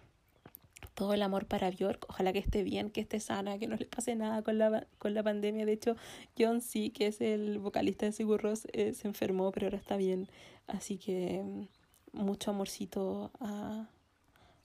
[0.94, 2.06] todo el amor para Bjork.
[2.08, 5.14] Ojalá que esté bien, que esté sana, que no le pase nada con la, con
[5.14, 5.66] la pandemia.
[5.66, 5.96] De hecho,
[6.38, 8.42] John C., que es el vocalista de Sigur
[8.72, 10.28] eh, se enfermó, pero ahora está bien.
[10.66, 13.88] Así que mm, mucho amorcito a,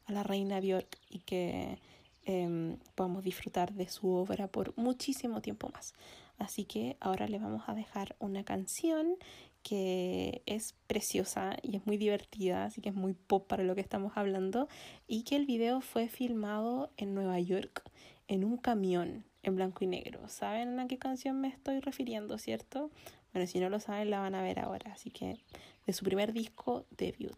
[0.05, 1.79] a la reina Bjork y que
[2.25, 5.93] eh, podamos disfrutar de su obra por muchísimo tiempo más.
[6.37, 9.15] Así que ahora le vamos a dejar una canción
[9.63, 13.81] que es preciosa y es muy divertida, así que es muy pop para lo que
[13.81, 14.67] estamos hablando,
[15.07, 17.83] y que el video fue filmado en Nueva York
[18.27, 20.27] en un camión en blanco y negro.
[20.29, 22.91] ¿Saben a qué canción me estoy refiriendo, cierto?
[23.33, 25.37] Bueno, si no lo saben, la van a ver ahora, así que
[25.85, 27.37] de su primer disco debut,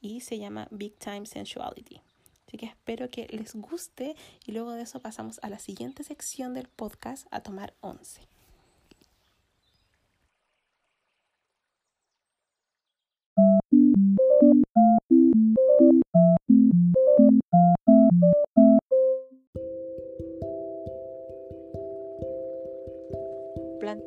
[0.00, 2.00] y se llama Big Time Sensuality.
[2.46, 6.52] Así que espero que les guste y luego de eso pasamos a la siguiente sección
[6.52, 8.29] del podcast a tomar once.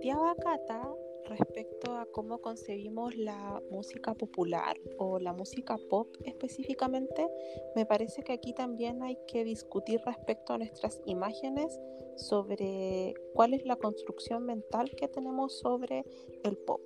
[0.04, 0.96] Planteaba Cata
[1.30, 7.26] respecto a cómo concebimos la música popular o la música pop específicamente,
[7.74, 11.80] me parece que aquí también hay que discutir respecto a nuestras imágenes
[12.18, 16.04] sobre cuál es la construcción mental que tenemos sobre
[16.44, 16.82] el pop.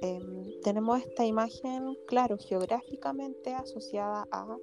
[0.00, 4.56] Em, tenemos esta imagen, claro, geográficamente asociada a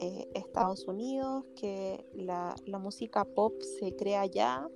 [0.00, 4.68] eh, Estados Unidos, que la, la, música pop se crea allá.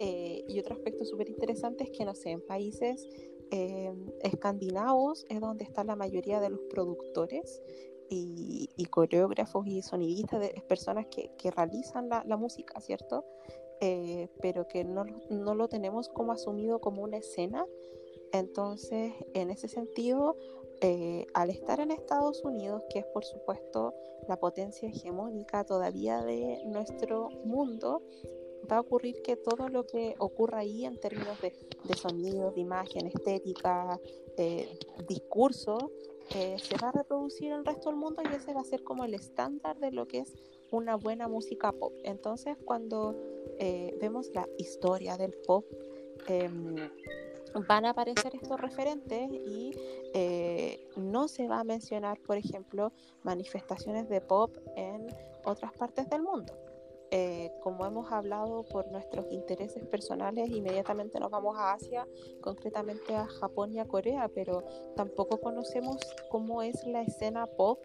[0.00, 3.08] Eh, y otro aspecto súper interesante es que, no sé, en países
[3.50, 7.62] em, escandinavos es donde está la mayoría de los productores
[8.08, 13.24] y, y coreógrafos y sonidistas, de, personas que, que realizan la, la, música, ¿cierto?
[13.80, 17.64] Eh, pero que no, no lo tenemos como asumido como una escena,
[18.32, 20.36] entonces, en ese sentido,
[20.80, 23.94] eh, al estar en Estados Unidos, que es por supuesto
[24.28, 28.02] la potencia hegemónica todavía de nuestro mundo,
[28.70, 31.52] va a ocurrir que todo lo que ocurra ahí en términos de,
[31.84, 33.98] de sonido, de imagen, estética,
[34.36, 35.92] eh, discurso,
[36.34, 38.82] eh, se va a reproducir en el resto del mundo y ese va a ser
[38.82, 40.34] como el estándar de lo que es
[40.70, 41.94] una buena música pop.
[42.04, 43.16] Entonces, cuando
[43.58, 45.64] eh, vemos la historia del pop,
[46.26, 46.76] em,
[47.66, 49.72] van a aparecer estos referentes y
[50.12, 52.92] eh, no se va a mencionar, por ejemplo,
[53.22, 55.06] manifestaciones de pop en
[55.44, 56.52] otras partes del mundo.
[57.10, 62.06] Eh, como hemos hablado por nuestros intereses personales, inmediatamente nos vamos a Asia,
[62.42, 64.62] concretamente a Japón y a Corea, pero
[64.94, 65.96] tampoco conocemos
[66.28, 67.78] cómo es la escena pop.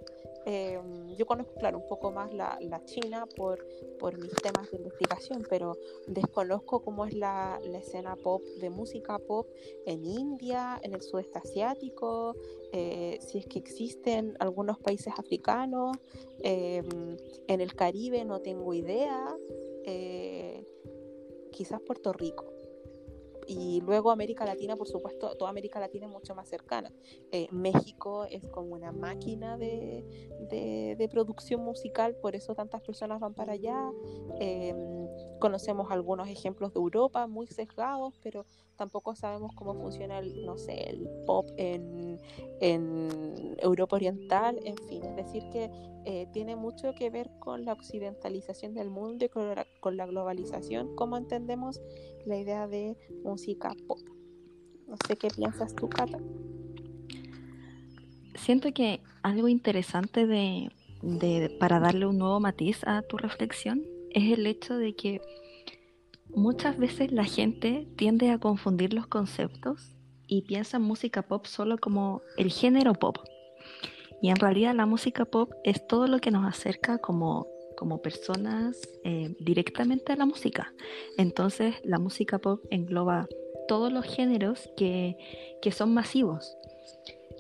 [0.46, 0.78] Eh,
[1.18, 3.66] yo conozco, claro, un poco más la, China por,
[4.18, 9.48] mis temas de investigación, pero desconozco cómo es la, escena pop, de música pop
[9.86, 12.36] en India, en el sudeste asiático,
[12.74, 15.96] eh, si es que existen algunos países africanos,
[16.42, 16.82] eh,
[17.48, 19.38] en el Caribe no tengo idea,
[19.86, 20.66] eh,
[21.52, 22.54] quizás Puerto Rico
[23.48, 26.92] y luego América Latina, por supuesto, toda América Latina es mucho más cercana.
[27.32, 30.06] Eh, México es como una máquina de,
[30.50, 33.92] de, producción musical, por eso tantas personas van para allá.
[35.44, 38.46] Em, conocemos algunos ejemplos de Europa muy sesgados, pero
[38.78, 42.20] tampoco sabemos cómo funciona el, no sé, el pop en,
[43.60, 45.70] Europa Oriental, en fin, es decir, que
[46.06, 51.18] eh, tiene mucho que ver con la occidentalización del mundo y con la, globalización, como
[51.18, 51.82] entendemos
[52.26, 54.00] la idea de música pop.
[54.88, 56.20] No sé qué piensas tú, Cata.
[58.36, 60.70] Siento que algo interesante de,
[61.60, 65.22] para darle un nuevo matiz a tu reflexión es el hecho de que
[66.30, 69.96] muchas veces la gente tiende a confundir los conceptos
[70.28, 73.18] y piensa en música pop solo como el género pop.
[74.22, 78.80] Y en realidad la música pop es todo lo que nos acerca como como personas
[79.04, 80.74] eh, directamente a la música.
[81.18, 83.28] Entonces la música pop engloba
[83.68, 85.18] todos los géneros que,
[85.62, 86.56] que son masivos.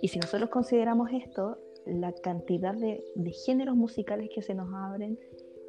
[0.02, 5.18] Y si nosotros consideramos esto, la cantidad de, de, géneros musicales que se nos abren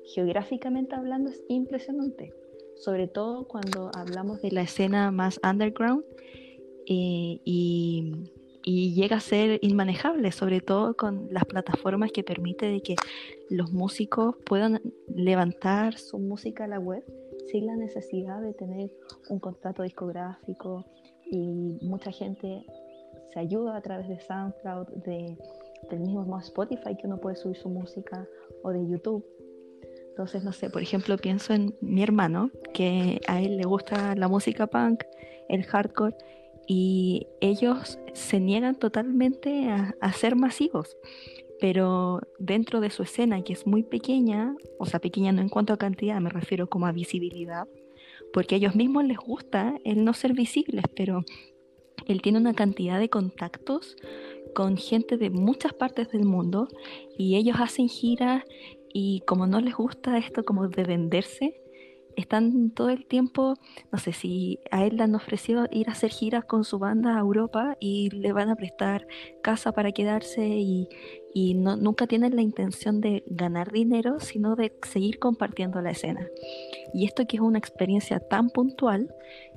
[0.06, 2.32] geográficamente hablando es impresionante.
[2.76, 6.04] Sobre todo cuando hablamos de la escena más underground
[6.86, 12.96] eh, y llega a ser inmanejable, sobre todo con las plataformas que permite de que
[13.48, 14.80] los músicos puedan
[15.14, 17.04] levantar su música a la web
[17.46, 18.90] sin la necesidad de tener
[19.28, 20.84] un contrato discográfico
[21.30, 22.64] y mucha gente
[23.32, 25.36] se ayuda a través de SoundCloud, de,
[25.90, 28.26] del mismo Spotify que uno puede subir su música
[28.62, 29.24] o de YouTube.
[30.14, 34.28] Entonces, no sé, por ejemplo, pienso en mi hermano, que a él le gusta la
[34.28, 35.02] música punk,
[35.48, 36.14] el hardcore,
[36.68, 40.96] y ellos se niegan totalmente a, ser masivos.
[41.60, 45.72] Pero dentro de su escena, que es muy pequeña, o sea, pequeña no en cuanto
[45.72, 47.66] a cantidad, me refiero como a visibilidad,
[48.32, 51.24] porque a ellos mismos les gusta el no ser visibles, pero
[52.06, 53.96] él tiene una cantidad de contactos
[54.54, 56.68] con gente de muchas partes del mundo
[57.18, 58.44] y ellos hacen giras
[58.94, 61.60] y como no les gusta esto como de venderse,
[62.16, 63.54] están todo el tiempo,
[63.90, 67.16] no sé si a él le han ofrecido ir a hacer giras con su banda
[67.16, 69.04] a Europa y le van a prestar
[69.42, 70.88] casa para quedarse y,
[71.34, 76.28] y no, nunca tienen la intención de ganar dinero, sino de seguir compartiendo la escena.
[76.94, 79.12] Y esto que es una experiencia tan puntual,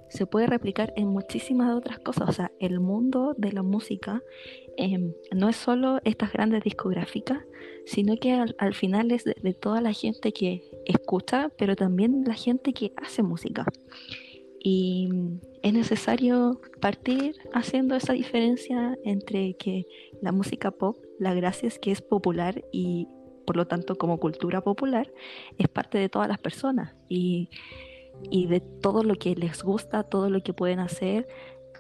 [0.09, 2.29] se puede replicar en muchísimas otras cosas.
[2.29, 4.21] O sea, el mundo de la música
[4.77, 7.39] em, no es solo estas grandes discográficas,
[7.85, 12.73] sino que al, final es de, toda la gente que escucha, pero también la gente
[12.73, 13.65] que hace música.
[14.59, 15.09] Y
[15.61, 19.85] es necesario partir haciendo esa diferencia entre que
[20.21, 23.07] la música pop, la gracia es que es popular y
[23.45, 25.09] por lo tanto como cultura popular
[25.57, 27.49] es parte de todas las personas y,
[28.29, 31.27] y de todo lo que les gusta, todo lo que pueden hacer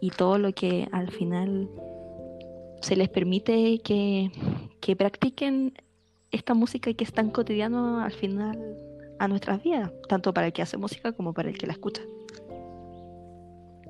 [0.01, 1.69] y todo lo que al final
[2.81, 4.31] se les permite que,
[4.79, 5.73] que practiquen
[6.31, 8.77] esta música que es tan cotidiano al final
[9.19, 12.03] a nuestras vidas, tanto para el que hace música como para el que la escucha.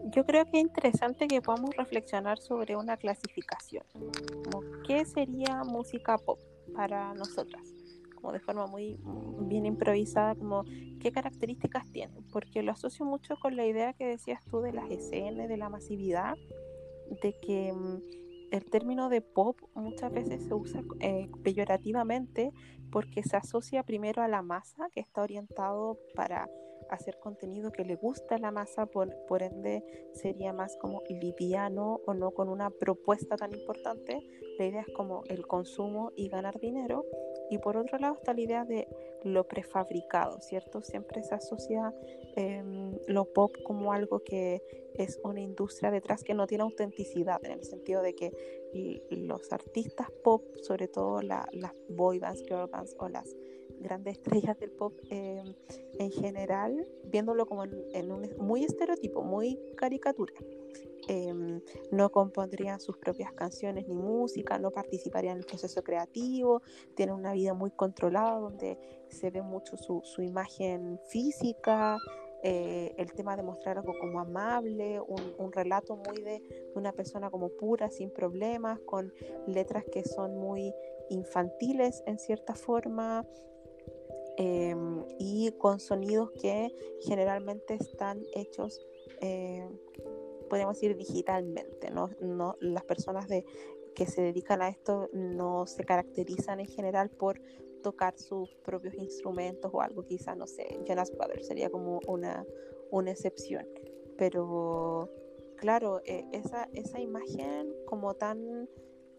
[0.05, 3.83] Yo creo que es interesante que podamos reflexionar sobre una clasificación,
[4.87, 6.39] qué sería música pop
[6.73, 7.61] para nosotras,
[8.17, 8.99] como de forma muy
[9.41, 10.63] bien improvisada, como
[10.99, 14.89] qué características tiene, porque lo asocio mucho con la idea que decías tú de las
[14.89, 16.35] escenas, de la masividad,
[17.21, 18.01] de que mm,
[18.51, 22.51] el término de pop muchas veces se usa eh, peyorativamente
[22.91, 26.49] porque se asocia primero a la masa, que está orientado para
[26.89, 31.99] hacer contenido que le gusta a la masa, por, por ende sería más como liviano
[32.05, 34.19] o no con una propuesta tan importante.
[34.57, 37.03] La idea es como el consumo y ganar dinero.
[37.49, 38.87] Y por otro lado está la idea de
[39.23, 40.81] lo prefabricado, ¿cierto?
[40.81, 41.93] Siempre se asocia
[42.35, 44.61] em, lo pop como algo que
[44.95, 48.31] es una industria detrás que no tiene autenticidad, en el sentido de que
[49.09, 51.47] los artistas pop, sobre todo las
[51.89, 53.35] boy bands, girl bands o las
[53.79, 55.53] grandes estrellas del pop em,
[55.99, 60.33] en general, viéndolo como en, un muy estereotipo, muy caricatura.
[61.09, 66.61] Em, no compondrían sus propias canciones ni música, no participarían en el proceso creativo,
[66.95, 71.97] tienen una vida muy controlada donde se ve mucho su, imagen física,
[72.43, 76.41] eh, el tema de mostrar algo como amable, un, relato muy de
[76.75, 79.13] una persona como pura, sin problemas, con
[79.47, 80.73] letras que son muy
[81.09, 83.25] infantiles en cierta forma
[84.35, 88.85] em, y con sonidos que generalmente están hechos,
[89.21, 89.67] eh,
[90.47, 91.91] podemos decir, digitalmente.
[91.91, 92.09] ¿no?
[92.21, 93.45] No, las personas de,
[93.95, 97.41] que se dedican a esto no se caracterizan en general por
[97.81, 102.45] tocar sus propios instrumentos o algo, quizás, no sé, Jonas Brothers sería como una,
[102.91, 103.65] una excepción.
[104.17, 105.09] pero
[105.55, 108.69] claro, eh, esa, esa imagen como tan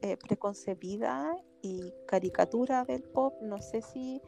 [0.02, 4.22] eh, preconcebida y caricatura del pop, no sé si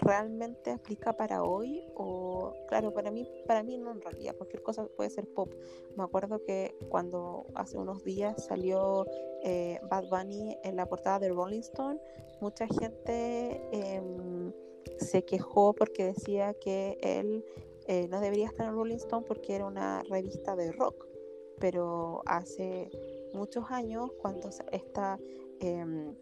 [0.00, 4.86] realmente aplica para hoy o claro para mí para mí no en realidad cualquier cosa
[4.96, 5.52] puede ser pop.
[5.96, 9.06] Me acuerdo que cuando hace unos días salió
[9.42, 12.00] eh, Bad Bunny en la portada de Rolling Stone
[12.40, 14.52] mucha gente em,
[14.98, 17.44] se quejó porque decía que él
[17.86, 21.06] eh, no debería estar en Rolling Stone porque era una revista de rock.
[21.58, 22.90] Pero hace
[23.32, 25.18] muchos años cuando esta
[25.60, 26.14] em,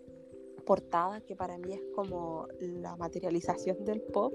[0.64, 4.34] portada que para mí es como la materialización del pop,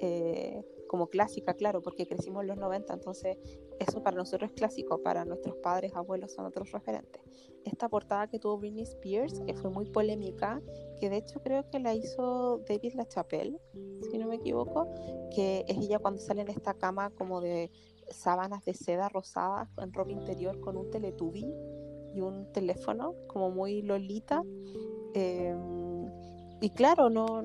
[0.00, 3.38] eh, como clásica, claro, porque crecimos en los 90, entonces
[3.78, 7.22] eso para nosotros es clásico, para nuestros padres, abuelos son otros referentes.
[7.64, 10.60] Esta portada que tuvo Britney Spears, que fue muy polémica,
[11.00, 13.58] que de hecho creo que la hizo David LaChapelle,
[14.10, 14.88] si no me equivoco,
[15.34, 17.70] que es ella cuando sale en esta cama como de
[18.10, 21.46] sábanas de seda rosadas en ropa interior con un teletubi
[22.14, 24.42] y un teléfono, como muy lolita.
[25.14, 26.10] Em,
[26.60, 27.42] y claro, no,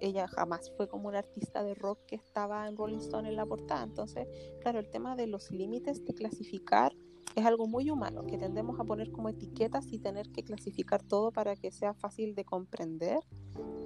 [0.00, 3.46] ella jamás fue como una artista de rock que estaba en Rolling Stone en la
[3.46, 3.82] portada.
[3.82, 4.26] Entonces,
[4.60, 6.94] claro, el tema de los límites de clasificar
[7.34, 11.30] es algo muy humano, que tendemos a poner como etiquetas y tener que clasificar todo
[11.30, 13.20] para que sea fácil de comprender.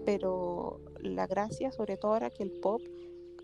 [0.04, 2.80] Pero la gracia, sobre todo ahora que el pop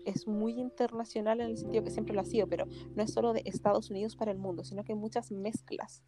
[0.05, 2.65] es muy internacional en el sentido que siempre lo ha sido, pero
[2.95, 6.03] no es solo de Estados Unidos para el mundo, sino que hay muchas mezclas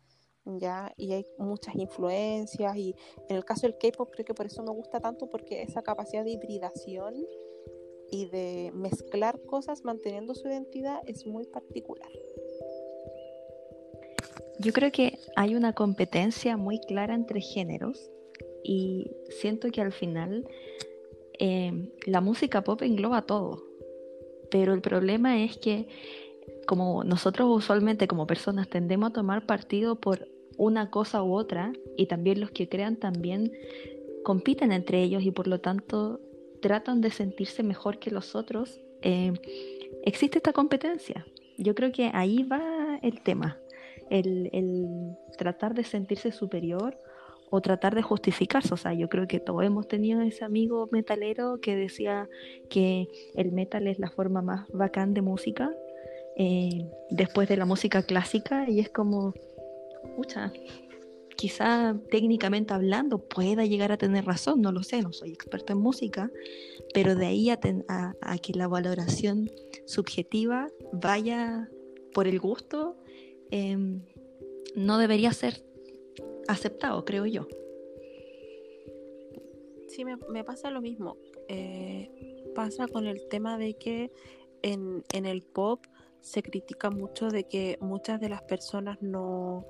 [0.45, 2.95] ya y hay muchas influencias y
[3.29, 6.23] en el caso del K-pop creo que por eso me gusta tanto porque esa capacidad
[6.23, 7.15] de hibridación
[8.09, 12.09] y de mezclar cosas manteniendo su identidad es muy particular.
[14.59, 18.11] Yo creo que hay una competencia muy clara entre géneros
[18.63, 20.47] y siento que al final
[21.39, 23.63] em, la música pop engloba todo,
[24.51, 25.87] pero el problema es que
[26.67, 30.27] como nosotros usualmente como personas tendemos a tomar partido por
[30.61, 33.51] una cosa u otra y también los que crean también
[34.23, 36.19] compiten entre ellos y por lo tanto
[36.61, 39.33] tratan de sentirse mejor que los otros, eh,
[40.03, 41.25] existe esta competencia.
[41.57, 43.57] Yo creo que ahí va el tema,
[44.11, 44.85] el, el,
[45.35, 46.95] tratar de sentirse superior
[47.49, 48.71] o tratar de justificarse.
[48.71, 52.29] O sea, yo creo que todos hemos tenido ese amigo metalero que decía
[52.69, 55.73] que el metal es la forma más bacán de música
[56.37, 59.33] eh, después de la música clásica y es como,
[60.15, 60.51] pucha,
[61.41, 65.79] quizá técnicamente hablando pueda llegar a tener razón, no lo sé, no soy experto en
[65.79, 66.31] música,
[66.93, 69.49] pero de ahí a, que la valoración
[69.85, 71.67] subjetiva vaya
[72.13, 72.95] por el gusto,
[73.49, 74.03] em,
[74.75, 75.65] no debería ser
[76.47, 77.47] aceptado, creo yo.
[79.87, 81.17] Sí, me, pasa lo mismo.
[81.49, 84.11] Eh, pasa con el tema de que
[84.61, 85.83] en, en el pop
[86.21, 89.65] se critica mucho de que muchas de las personas no,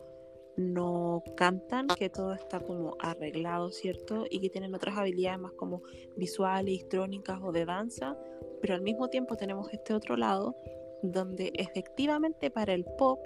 [0.58, 4.26] no cantan, que todo está como arreglado, ¿cierto?
[4.30, 5.84] Y que tienen otras habilidades más como
[6.18, 8.18] visuales, histrónicas o de danza,
[8.62, 10.56] pero al mismo tiempo tenemos este otro lado
[11.04, 13.20] donde efectivamente para el pop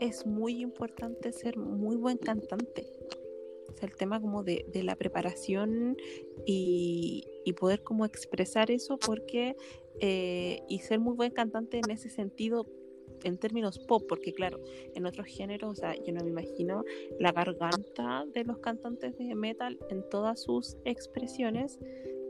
[0.00, 2.86] es muy importante ser muy buen cantante.
[3.68, 5.96] O sea, el tema como de, de la preparación
[6.44, 9.56] y, y, poder como expresar eso porque
[10.00, 12.66] eh, y ser muy buen cantante en ese sentido
[13.24, 14.60] en términos pop, porque claro,
[14.94, 16.84] en otros géneros, o sea, yo no me imagino
[17.18, 21.78] la garganta de los cantantes de metal en todas sus expresiones,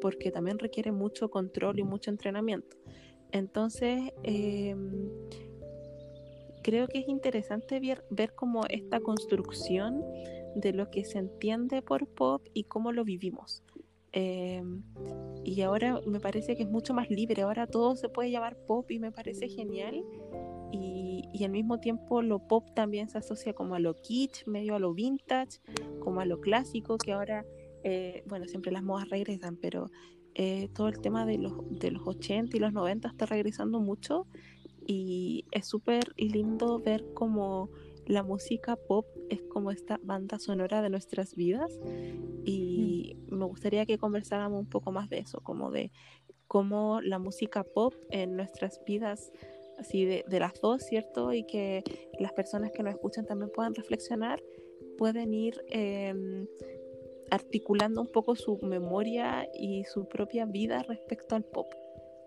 [0.00, 2.76] porque también requiere mucho control y mucho entrenamiento.
[3.30, 5.08] Entonces, em,
[6.62, 10.04] creo que es interesante ver, ver como esta construcción
[10.54, 13.62] de lo que se entiende por pop y cómo lo vivimos.
[14.12, 14.82] Em,
[15.42, 18.90] y ahora me parece que es mucho más libre, ahora todo se puede llamar pop
[18.90, 20.04] y me parece genial.
[20.74, 24.74] Y, y, al mismo tiempo lo pop también se asocia como a lo kitsch, medio
[24.74, 25.60] a lo vintage,
[26.00, 27.44] como a lo clásico, que ahora,
[27.84, 29.90] eh, bueno, siempre las modas regresan, pero
[30.34, 34.26] eh, todo el tema de los, de los 80 y los 90 está regresando mucho
[34.86, 37.68] y es súper lindo ver como
[38.06, 41.78] la música pop es como esta banda sonora de nuestras vidas
[42.44, 43.36] y mm.
[43.36, 45.92] me gustaría que conversáramos un poco más de eso, como de
[46.48, 49.32] cómo la música pop en nuestras vidas,
[49.82, 51.32] así de, las dos, ¿cierto?
[51.32, 51.84] Y que
[52.18, 54.42] las personas que nos escuchan también puedan reflexionar,
[54.98, 56.46] pueden ir em,
[57.30, 61.72] articulando un poco su memoria y su propia vida respecto al pop,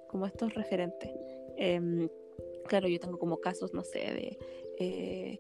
[0.10, 1.12] como estos referentes.
[1.58, 2.08] Em,
[2.68, 4.38] claro, yo tengo como casos, no sé, de...
[4.80, 5.39] Eh,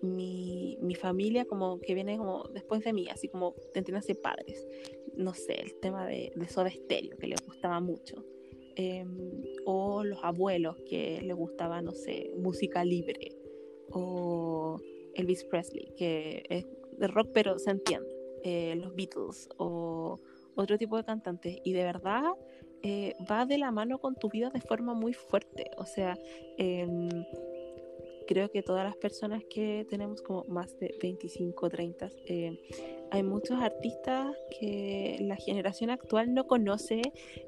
[0.00, 4.64] mi, mi, familia como que viene como después de mí, así como de padres.
[5.16, 8.24] No sé, el tema de, de Soda Stereo, que les gustaba mucho.
[8.80, 13.32] Em, o los abuelos que les gustaba, no sé, música libre.
[13.90, 14.76] o
[15.14, 16.64] Elvis Presley, que es
[16.98, 18.08] de rock pero se entiende,
[18.44, 20.20] eh, los Beatles o
[20.54, 21.56] otro tipo de cantantes.
[21.64, 22.34] Y de verdad
[22.82, 25.70] eh, va de la mano con tu vida de forma muy fuerte.
[25.78, 26.16] O sea,
[26.58, 27.08] em,
[28.28, 32.60] creo que todas las personas que tenemos como más de 25, 30, eh,
[33.10, 37.00] hay muchos artistas que la generación actual no conoce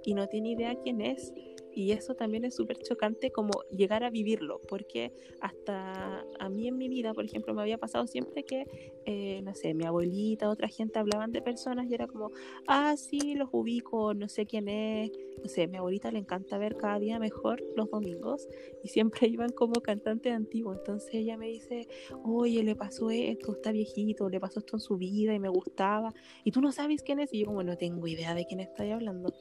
[0.02, 1.34] y no tiene idea quién es
[1.80, 6.76] y eso también es súper chocante como llegar a vivirlo, porque hasta a mí en
[6.76, 8.66] mi vida, por ejemplo, me había pasado siempre que,
[9.06, 12.30] eh, no sé, mi abuelita, otra gente hablaban de personas y era como,
[12.66, 15.10] ah, sí, los ubico, no sé quién es,
[15.42, 18.46] no sé, mi abuelita le encanta ver cada día mejor los domingos
[18.84, 21.88] y siempre iban como cantantes antiguos, entonces ella me dice,
[22.24, 26.12] oye, le pasó esto, está viejito, le pasó esto en su vida y me gustaba,
[26.44, 28.90] y tú no sabes quién es, y yo como no tengo idea de quién estoy
[28.90, 29.34] hablando.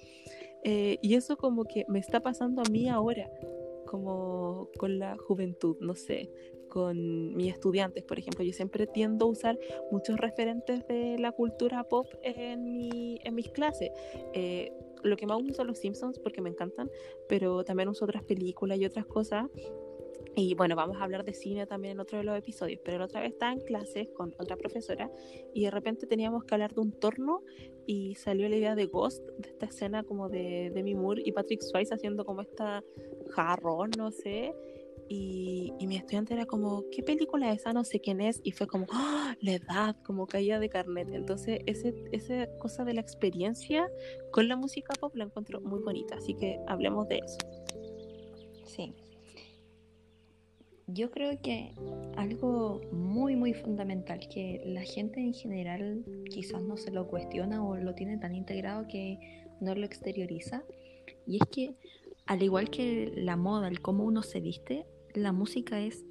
[0.64, 3.30] Eh, y eso como que me está pasando a mí ahora,
[3.86, 6.32] como con la juventud, no sé,
[6.70, 8.44] con mis estudiantes, por ejemplo.
[8.44, 9.60] Yo siempre tiendo a usar
[9.92, 13.92] muchos referentes de la cultura pop en, mi, en mis clases.
[14.34, 14.72] Eh,
[15.04, 16.90] lo que más uso son los Simpsons porque me encantan,
[17.28, 19.46] pero también uso otras películas y otras cosas
[20.40, 23.06] y bueno, vamos a hablar de cine también en otro de los episodios, pero la
[23.06, 25.12] otra vez estaba en clases con otra profesora
[25.54, 27.44] y de repente teníamos que hablar de un torno
[27.86, 31.62] y salió la idea de Ghost, de esta escena como de Demi Moore y Patrick
[31.62, 32.84] Swayze haciendo como esta
[33.32, 34.54] jarrón, no sé.
[35.12, 37.74] Y, mi estudiante era como, ¿qué película es esa?
[37.74, 38.42] No sé quién es.
[38.44, 39.36] Y fue como, ¡Ah!
[39.42, 41.10] la edad, como caía de carnet.
[41.12, 43.90] Entonces, ese, esa cosa de la experiencia
[44.32, 46.16] con la música pop la encuentro muy bonita.
[46.16, 47.40] Así que hablemos de eso.
[48.66, 48.94] Sí,
[50.94, 51.74] yo creo que
[52.18, 57.76] algo muy, muy fundamental que la gente en general quizás no se lo cuestiona o
[57.78, 59.20] lo tiene tan integrado que
[59.62, 60.64] no lo exterioriza.
[61.28, 61.76] Y es que,
[62.26, 66.06] al igual que la moda, el cómo uno se viste, la música es,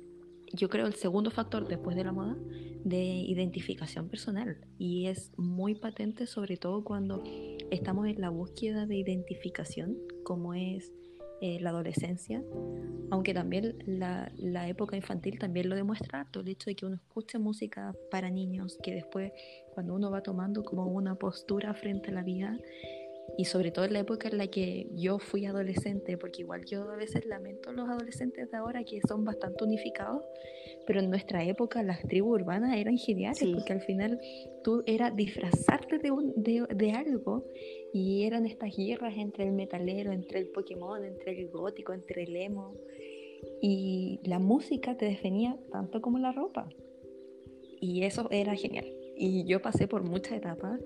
[0.53, 2.37] yo creo, el segundo factor después de la moda
[2.85, 4.59] de identificación personal.
[4.79, 7.23] Y es muy patente, sobre todo cuando
[7.71, 10.93] estamos en la búsqueda de identificación, como es
[11.41, 12.43] eh, la adolescencia,
[13.11, 16.97] aunque también la, la, época infantil también lo demuestra todo el hecho de que uno
[16.97, 19.33] escuche música para niños, que después
[19.73, 22.59] cuando uno va tomando como una postura frente a la vida,
[23.37, 26.91] y sobre todo en la época en la que yo fui adolescente, porque igual yo
[26.91, 30.23] a veces lamento los adolescentes de ahora que son bastante unificados,
[30.87, 34.21] pero en nuestra época las tribus urbanas eran geniales, porque al final
[34.65, 37.45] tú era disfrazarte de, un, de, de, algo
[37.93, 42.37] y eran estas guerras entre el metalero, entre el Pokémon, entre el gótico, entre el
[42.37, 42.75] emo,
[43.63, 46.69] y la música te definía tanto como la ropa.
[47.81, 48.87] Y eso era genial.
[49.17, 50.81] Y yo pasé por muchas etapas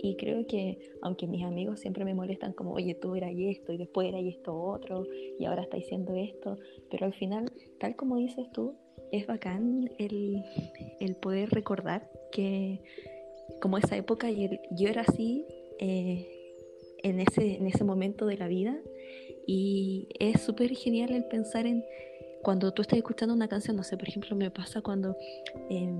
[0.00, 3.78] y creo que, aunque mis amigos siempre me molestan como, oye, tú eras esto y
[3.78, 5.06] después eras esto otro
[5.38, 6.58] y ahora está diciendo esto,
[6.90, 8.74] pero al final, tal como dices tú,
[9.12, 10.42] es bacán el,
[11.00, 12.80] el poder recordar que
[13.62, 15.46] como esa época yo era así
[15.78, 16.33] eh,
[17.04, 18.76] en, ese, en ese momento de la vida
[19.46, 21.84] y es súper genial el pensar en
[22.42, 25.16] cuando tú estás escuchando una canción, no sé, por ejemplo, me pasa cuando
[25.70, 25.92] eh,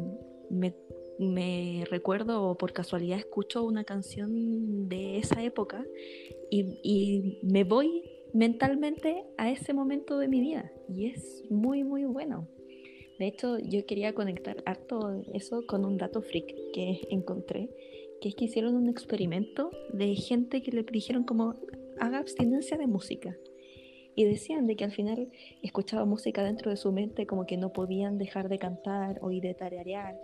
[0.51, 0.75] me
[1.19, 5.85] me recuerdo o por casualidad escucho una canción de esa época
[6.51, 8.03] y, me voy
[8.33, 12.49] mentalmente a ese momento de mi vida y es muy muy bueno.
[13.19, 17.71] De hecho, yo quería conectar harto eso con un dato freak que encontré,
[18.25, 21.57] que es que hicieron un experimento de gente que le dijeron como
[22.01, 23.37] haga abstinencia de música.
[24.17, 25.29] Y decían de que al final
[25.61, 29.53] escuchaba música dentro de su mente como que no podían dejar de cantar o de
[29.53, 30.19] tararear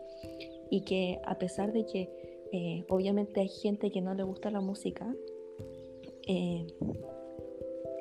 [0.70, 2.08] y que a pesar de que
[2.52, 5.14] eh, obviamente hay gente que no le gusta la música,
[6.26, 6.66] eh,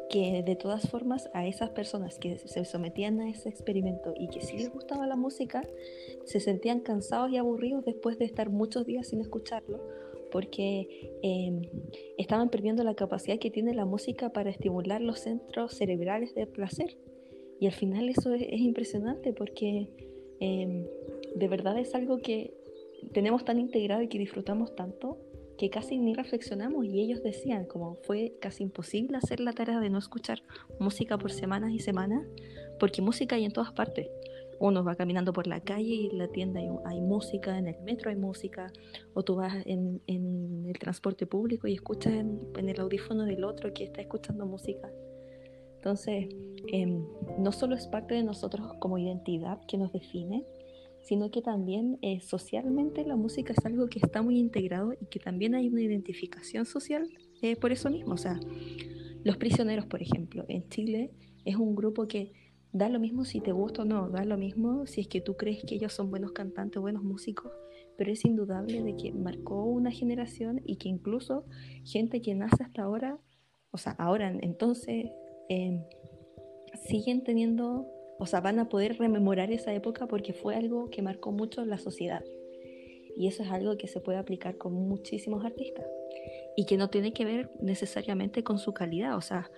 [0.10, 4.42] que de todas formas a esas personas que se sometían a ese experimento y que
[4.42, 5.62] sí les gustaba la música,
[6.26, 9.80] se sentían cansados y aburridos después de estar muchos días sin escucharlo,
[10.32, 11.62] porque em,
[12.18, 16.98] estaban perdiendo la capacidad que tiene la música para estimular los centros cerebrales de placer.
[17.60, 19.90] Y al final eso es, impresionante porque
[20.40, 20.86] em,
[21.36, 22.54] de verdad es algo que
[23.14, 25.18] tenemos tan integrado y que disfrutamos tanto
[25.60, 29.90] que casi ni reflexionamos y ellos decían como fue casi imposible hacer la tarea de
[29.90, 30.42] no escuchar
[30.80, 32.26] música por semanas y semanas
[32.80, 34.08] porque música hay en todas partes.
[34.62, 38.10] Uno va caminando por la calle y en la tienda hay, música, en el metro
[38.10, 38.72] hay música,
[39.14, 43.84] o tú vas en, el transporte público y escuchas en, el audífono del otro que
[43.84, 44.90] está escuchando música.
[45.76, 46.28] Entonces,
[46.68, 47.06] em,
[47.38, 50.46] no solo es parte de nosotros como identidad que nos define,
[51.02, 55.20] sino que también eh, socialmente la música es algo que está muy integrado y que
[55.20, 57.10] también hay una identificación social
[57.62, 58.14] por eso mismo.
[58.14, 58.40] O sea,
[59.24, 61.12] los prisioneros, por ejemplo, en Chile
[61.46, 62.34] es un grupo que
[62.72, 65.36] da lo mismo si te gusta o no, da lo mismo si es que tú
[65.36, 67.52] crees que ellos son buenos cantantes, buenos músicos,
[67.98, 71.46] pero es indudable de que marcó una generación y que incluso
[71.84, 73.18] gente que nace hasta ahora,
[73.72, 75.08] o sea, ahora entonces,
[75.50, 75.84] em,
[76.88, 77.88] siguen teniendo,
[78.20, 81.78] o sea, van a poder rememorar esa época porque fue algo que marcó mucho la
[81.78, 82.24] sociedad.
[83.16, 85.86] Y eso es algo que se puede aplicar con muchísimos artistas
[86.56, 89.50] y que no tiene que ver necesariamente con su calidad, o sea,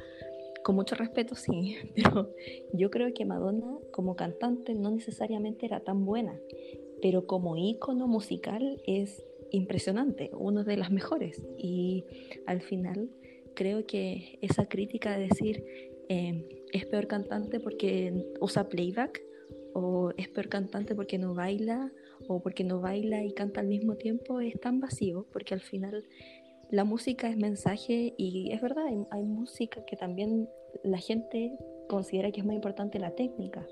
[0.64, 2.34] con mucho respeto sí, pero
[2.74, 6.39] yo creo que Madonna como cantante no necesariamente era tan buena,
[7.01, 11.41] pero como ícono musical es impresionante, una de las mejores.
[11.57, 12.05] Y
[12.45, 13.09] al final
[13.55, 15.64] creo que esa crítica de decir
[16.09, 19.22] eh, es peor cantante porque usa playback
[19.74, 21.92] o es peor cantante porque no baila
[22.28, 26.04] o porque no baila y canta al mismo tiempo es tan vacío porque al final
[26.72, 30.48] la música es mensaje y es verdad, hay, música que también
[30.84, 31.52] la gente
[31.90, 33.68] considera que es más importante la técnica,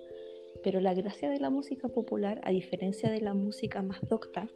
[0.64, 4.50] pero la gracia de la música popular, a diferencia de la música más docta,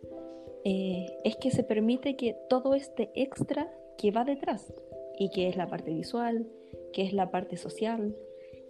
[0.65, 4.73] eh, es que se permite que todo este extra que va detrás
[5.17, 6.45] y que es la parte visual,
[6.91, 8.13] que es la parte social,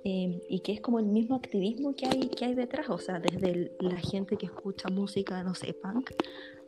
[0.06, 3.20] Em, y que es como el mismo activismo que hay, que hay detrás, o sea,
[3.20, 6.12] desde la gente que escucha música, no sé, punk,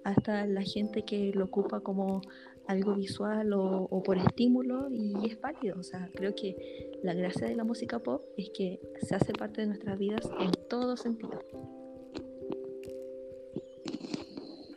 [0.05, 2.21] hasta la gente que lo ocupa como
[2.67, 6.55] algo visual o, por estímulo y es válido, o sea, creo que
[7.03, 10.51] la gracia de la música pop es que se hace parte de nuestras vidas en
[10.69, 11.39] todo sentido.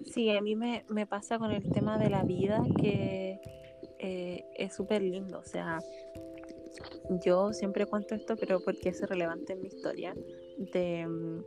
[0.04, 3.40] Sí, a mí me, me pasa con el tema de la vida que
[4.00, 5.80] eh, es súper lindo, o sea,
[7.24, 10.14] yo siempre cuento esto, pero porque es relevante en mi historia,
[10.58, 11.44] de mm,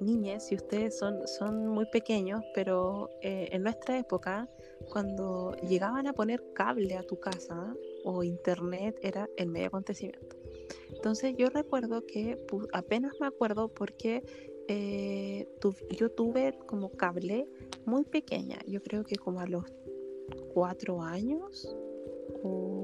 [0.00, 4.48] niñas, si ustedes son, son muy pequeños, pero eh, en nuestra época,
[4.90, 7.74] cuando llegaban a poner cable a tu casa
[8.04, 10.36] o internet, era el medio acontecimiento.
[10.90, 12.38] Entonces yo recuerdo que
[12.72, 14.22] apenas me acuerdo porque
[14.68, 15.48] eh,
[15.90, 17.46] yo tuve como cable
[17.84, 19.64] muy pequeña, yo creo que como a los
[20.52, 21.76] cuatro años
[22.42, 22.75] o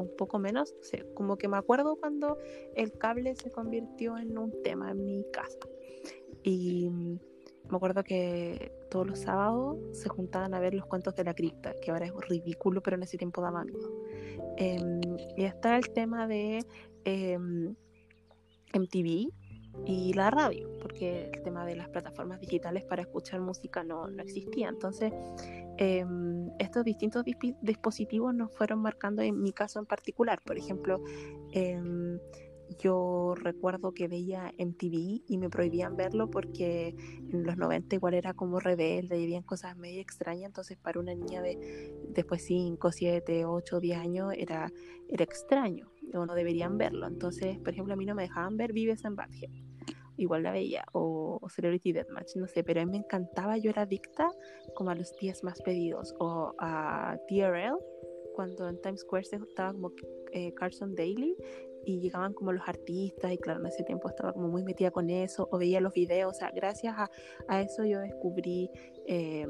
[0.00, 0.74] un poco menos,
[1.14, 2.38] como que me acuerdo cuando
[2.74, 5.58] el cable se convirtió en un tema en mi casa.
[6.42, 7.18] Y mm,
[7.70, 11.74] me acuerdo que todos los sábados se juntaban a ver los cuentos de la cripta,
[11.82, 13.90] que ahora es ridículo, pero en ese tiempo daba miedo.
[14.56, 15.00] Em,
[15.36, 16.64] y está el tema de
[18.72, 19.30] MTV, em,
[19.86, 24.22] y la radio, porque el tema de las plataformas digitales para escuchar música no, no
[24.22, 24.68] existía.
[24.68, 25.12] Entonces,
[25.78, 27.24] em, estos distintos
[27.62, 30.40] dispositivos nos fueron marcando en mi caso en particular.
[30.44, 31.02] Por ejemplo,
[31.52, 32.18] em,
[32.78, 36.94] yo recuerdo que veía MTV y me prohibían verlo porque
[37.32, 41.14] en los 90 igual era como rebelde y habían cosas medio extrañas, entonces para una
[41.14, 44.70] niña de después 5, 7, 8, 10 años era,
[45.08, 47.06] era extraño o no deberían verlo.
[47.06, 49.50] Entonces, por ejemplo, a mí no me dejaban ver Vives en Badhead
[50.18, 53.82] igual la veía, o, Celebrity Deathmatch, no sé, pero a mí me encantaba, yo era
[53.82, 54.30] adicta
[54.74, 57.78] como a los días más pedidos, o a TRL,
[58.34, 59.92] cuando en Times Square se estaba como
[60.32, 61.36] eh, Carson Daily
[61.84, 65.08] y llegaban como los artistas y claro, en ese tiempo estaba como muy metida con
[65.08, 66.94] eso, o veía los videos, o sea, gracias
[67.48, 68.70] a, eso yo descubrí
[69.06, 69.46] eh,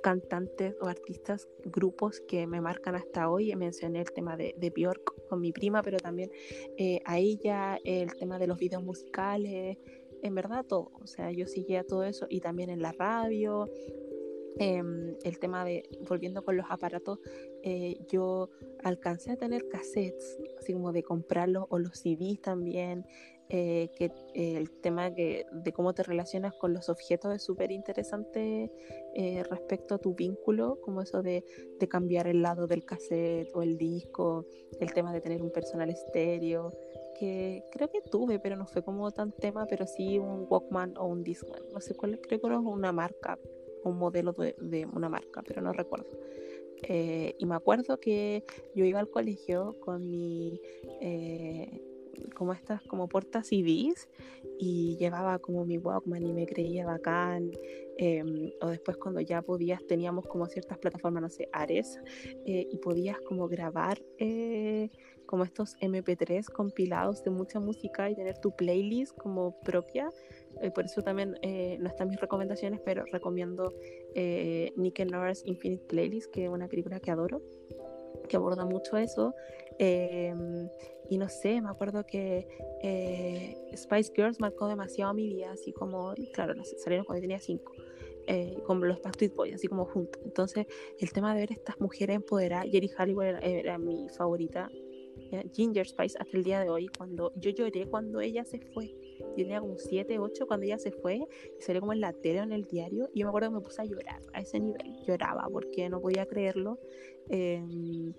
[0.00, 3.54] cantantes o artistas, grupos que me marcan hasta hoy.
[3.56, 6.30] Mencioné el tema de, de Bjork con mi prima, pero también
[6.76, 9.78] eh, a ella, el tema de los videos musicales,
[10.22, 10.90] en verdad todo.
[11.00, 13.68] O sea, yo seguía todo eso y también en la radio.
[14.60, 17.20] Em, el tema de, volviendo con los aparatos,
[17.62, 18.50] eh, yo
[18.82, 23.06] alcancé a tener cassettes, así como de comprarlos, o los CDs también,
[23.50, 28.70] eh, que eh, el tema de cómo te relacionas con los objetos es súper interesante
[29.14, 31.42] eh, respecto a tu vínculo, como eso de,
[31.88, 34.44] cambiar el lado del cassette o el disco,
[34.80, 36.74] el tema de tener un personal estéreo,
[37.18, 41.06] que creo que tuve, pero no fue como tan tema, pero sí un Walkman o
[41.06, 43.38] un Discman, no sé cuál, creo que era una marca,
[43.82, 46.18] un modelo de, de una marca, pero no recuerdo.
[46.86, 48.44] y me acuerdo que
[48.74, 50.60] yo iba al colegio con mi
[52.34, 54.08] como estas como portas CDs
[54.58, 57.50] y llevaba como mi Walkman y me creía bacán
[57.96, 62.00] em, o después cuando ya podías teníamos como ciertas plataformas no sé Ares
[62.46, 64.90] eh, y podías como grabar eh,
[65.26, 70.10] como estos MP3 compilados de mucha música y tener tu playlist como propia
[70.62, 71.34] eh, por eso también
[71.80, 73.74] no están mis recomendaciones pero recomiendo
[74.14, 77.42] Nick Norris Infinite Playlist que es una película que adoro
[78.28, 79.34] que aborda mucho eso.
[79.78, 80.68] Em,
[81.08, 82.46] y no sé, me acuerdo que
[82.82, 87.72] eh, Spice Girls marcó demasiado mi vida, así como, claro, salieron cuando tenía cinco.
[88.26, 90.20] Eh, los Backstreet Boys, así como juntos.
[90.22, 90.66] Entonces,
[90.98, 94.70] el tema de ver estas mujeres empoderadas, Jerry Halliwell era, mi favorita,
[95.52, 98.94] Ginger Spice hasta el día de hoy, cuando yo lloré cuando ella se fue.
[99.18, 102.40] Yo tenía como 7, 8 cuando ella se fue y salió como en la tele
[102.40, 103.08] o en el diario.
[103.14, 104.94] Y yo me acuerdo que me puse a llorar a ese nivel.
[105.06, 106.78] Lloraba porque no podía creerlo.
[107.30, 108.12] Em,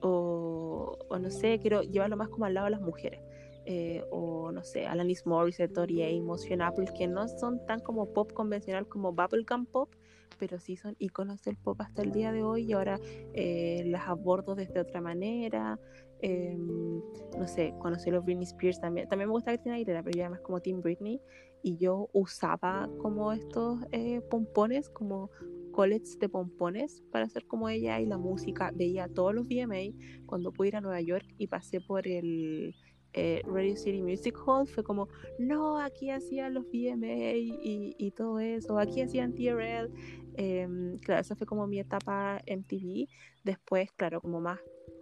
[0.00, 3.20] o, o, no sé, quiero llevarlo más como al lado de las mujeres.
[3.68, 8.12] Eh, o no sé, Alanis Morissette, Tori Amos, Fiona Apple, que no son tan como
[8.12, 9.92] pop convencional como bubblegum pop,
[10.38, 13.00] pero sí son iconos del pop hasta el día de hoy y ahora
[13.34, 15.80] eh, las abordo desde otra manera.
[16.20, 17.00] Em,
[17.36, 19.08] no sé, conocí los Britney Spears también.
[19.08, 21.20] También me gusta Cristina Aguilera, pero yo además como Team Britney.
[21.62, 25.30] Y yo usaba como estos eh, pompones, como
[25.76, 28.72] collets de pompones para hacer como ella y la música.
[28.74, 29.92] Veía todos los VMA
[30.24, 32.74] cuando pude ir a Nueva York y pasé por el
[33.12, 34.66] eh, Radio City Music Hall.
[34.66, 35.08] Fue como,
[35.38, 39.92] no, aquí hacían los VMA y, y todo eso, aquí hacían TRL.
[40.38, 43.06] Em, claro, esa fue como mi etapa MTV.
[43.44, 44.58] Después, claro, como más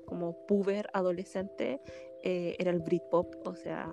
[0.06, 1.80] como puber adolescente,
[2.24, 3.88] eh, era el Britpop, o sea,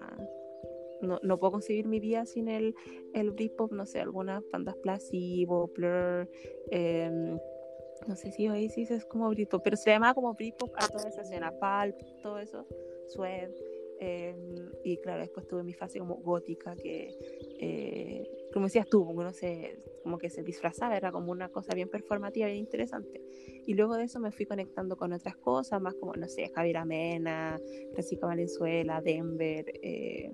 [1.01, 2.75] no, no, puedo conseguir mi vida sin el,
[3.13, 6.29] el Britpop, no sé, algunas bandas Placebo, Blur,
[6.71, 7.37] em,
[8.07, 11.21] no sé si Oasis es como Britpop, pero se llama como Britpop a toda esa
[11.21, 12.65] escena, Pulp, todo eso,
[13.07, 13.51] Sweat,
[14.03, 17.15] Em, y claro, después tuve mi fase como gótica, que,
[17.59, 21.87] eh, como decías tú, no sé, como que se disfrazaba, era como una cosa bien
[21.87, 23.21] performativa, bien interesante.
[23.67, 26.77] Y luego de eso me fui conectando con otras cosas, más como, no sé, Javier
[26.77, 27.59] Amena,
[27.93, 30.31] Francisco Valenzuela, Denver, eh,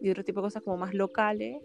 [0.00, 1.62] y otro tipo de cosas como más locales.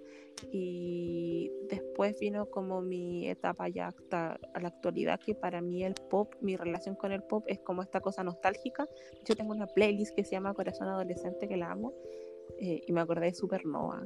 [0.52, 5.96] Y después vino como mi etapa ya hasta a la actualidad, que para mí el
[6.10, 8.88] pop, mi relación con el pop es como esta cosa nostálgica.
[9.26, 11.94] Yo tengo una playlist que se llama Corazón Adolescente, que la amo,
[12.60, 14.06] eh, y me acordé de Supernova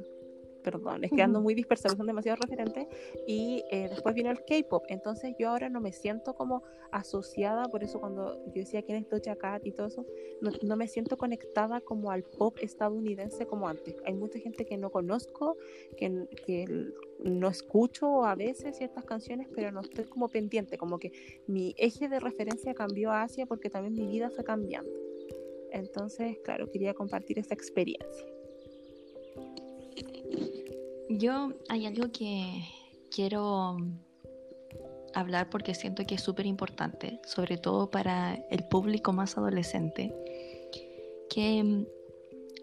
[0.60, 2.86] perdón, es que ando muy dispersa, son demasiados referentes,
[3.26, 7.82] y eh, después vino el K-pop, entonces yo ahora no me siento como asociada, por
[7.84, 10.06] eso cuando yo decía quién es Doja Cat y todo eso,
[10.62, 13.96] no, me siento conectada como al pop estadounidense como antes.
[14.04, 15.56] Hay mucha gente que no conozco,
[15.96, 16.92] que, que
[17.22, 21.12] no escucho a veces ciertas canciones, pero no estoy como pendiente, como que
[21.46, 24.90] mi eje de referencia cambió a Asia porque también mi vida fue cambiando.
[25.72, 28.39] Entonces, claro, quería compartir esta experiencia.
[31.12, 32.62] Yo hay algo que
[33.10, 33.78] quiero
[35.12, 40.14] hablar porque siento que es súper importante, sobre todo para el público más adolescente,
[41.28, 41.84] que mm,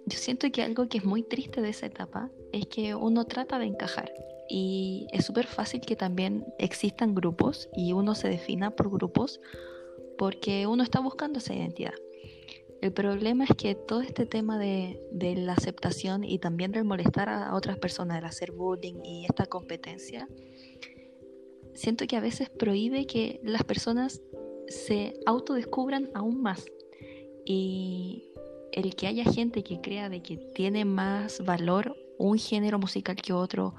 [0.06, 3.60] yo siento que algo que es muy triste de esa etapa es que uno trata
[3.60, 4.14] de encajar
[4.48, 9.41] y es súper fácil que también existan grupos y uno se defina por grupos
[10.18, 11.93] porque uno está buscando esa identidad.
[12.82, 17.55] El problema es que todo este tema de, la aceptación y también del molestar a
[17.55, 20.28] otras personas, el hacer bullying y esta competencia,
[21.73, 24.21] siento que a veces prohíbe que las personas
[24.67, 26.65] se autodescubran aún más.
[27.45, 28.32] Y
[28.71, 33.34] el que haya gente que crea de que tiene más valor un género musical que
[33.34, 33.75] otro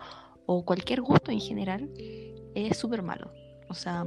[0.47, 1.91] o cualquier gusto en general
[2.55, 3.31] es súper malo.
[3.69, 4.07] O sea,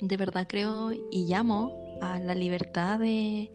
[0.00, 3.52] de verdad creo y llamo a la libertad de,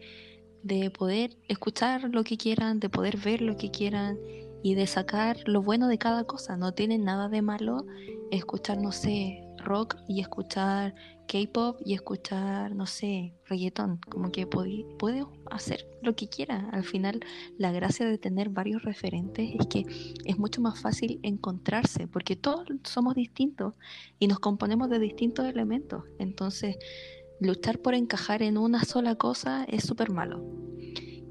[0.64, 4.18] de poder escuchar lo que quieran, de poder ver lo que quieran
[4.64, 6.58] y de sacar lo bueno de cada cosa.
[6.58, 7.86] No tiene nada de malo
[8.32, 10.96] escuchar, no sé, rock y escuchar
[11.32, 14.02] K-pop y escuchar, no sé, reggaetón.
[14.10, 16.70] Como que puede, hacer lo que quiera.
[16.74, 17.22] Al final,
[17.58, 19.86] la gracia de tener varios referentes es que
[20.26, 23.76] es mucho más fácil encontrarse, porque todos somos distintos
[24.20, 26.04] y nos componemos de distintos elementos.
[26.20, 26.76] Entonces,
[27.40, 30.44] luchar por encajar en una sola cosa es súper malo.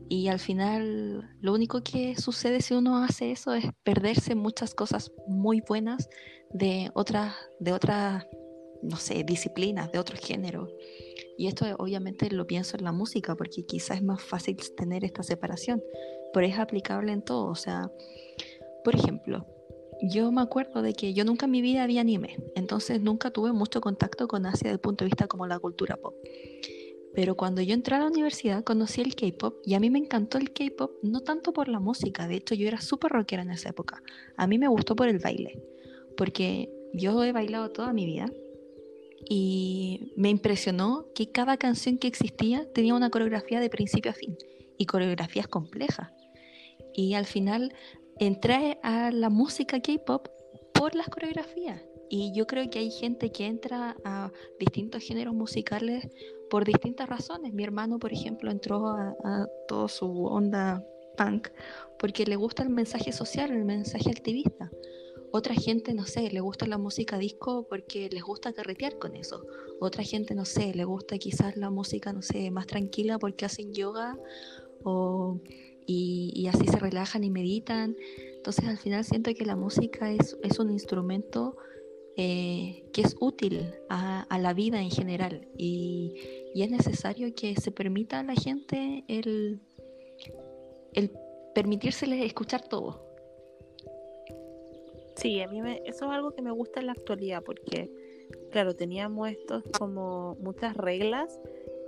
[0.09, 5.13] Y al final lo único que sucede si uno hace eso es perderse muchas cosas
[5.29, 6.09] muy buenas
[6.53, 8.27] de otras, de otras,
[8.83, 10.69] no sé, disciplinas, de otro género.
[11.37, 15.23] Y esto obviamente lo pienso en la música porque quizás es más fácil tener esta
[15.23, 15.83] separación,
[16.33, 17.47] pero es aplicable en todo.
[17.47, 17.91] O sea,
[18.85, 19.47] por ejemplo,
[20.03, 23.53] yo me acuerdo de que yo nunca en mi vida vi anime, entonces nunca tuve
[23.53, 26.15] mucho contacto con Asia desde el punto de vista como la cultura pop.
[27.13, 30.39] Pero cuando yo entré a la universidad conocí el K-pop y a mí me encantó
[30.39, 33.71] el K-pop no tanto por la música, de hecho yo era súper rockera en esa
[33.71, 34.03] época.
[34.37, 35.61] A mí me gustó por el baile,
[36.17, 38.27] porque yo he bailado toda mi vida
[39.29, 44.37] y me impresionó que cada canción que existía tenía una coreografía de principio a fin
[44.79, 46.11] y coreografías complejas.
[46.95, 47.75] Y al final
[48.19, 50.29] entré a la música K-pop
[50.73, 51.83] por las coreografías.
[52.09, 56.09] Y yo creo que hay gente que entra a distintos géneros musicales
[56.49, 57.53] por distintas razones.
[57.53, 60.85] Mi hermano, por ejemplo, entró a, a toda su onda
[61.17, 61.49] punk
[61.99, 64.71] porque le gusta el mensaje social, el mensaje activista.
[65.33, 69.47] Otra gente, no sé, le gusta la música disco porque les gusta carretear con eso.
[69.81, 73.73] Otra gente, no sé, le gusta quizás la música, no sé, más tranquila porque hacen
[73.73, 74.19] yoga
[74.83, 75.41] o,
[75.87, 77.97] y, así se relajan y meditan.
[78.35, 81.57] Entonces al final siento que la música es, es un instrumento
[82.17, 86.15] eh, que es útil a, la vida en general y,
[86.55, 89.61] y, es necesario que se permita a la gente el,
[90.93, 91.13] el
[91.55, 93.10] permitírsele escuchar todo.
[95.21, 97.91] Sí, a mí me, eso es algo que me gusta en la actualidad porque,
[98.51, 101.39] claro, teníamos estos como muchas reglas,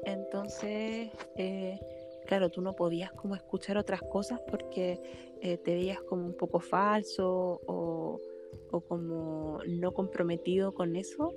[0.04, 1.80] entonces, eh,
[2.26, 5.00] claro, tú no podías como escuchar otras cosas porque
[5.40, 8.20] eh, te veías como un poco falso o,
[8.86, 11.32] como no comprometido con eso.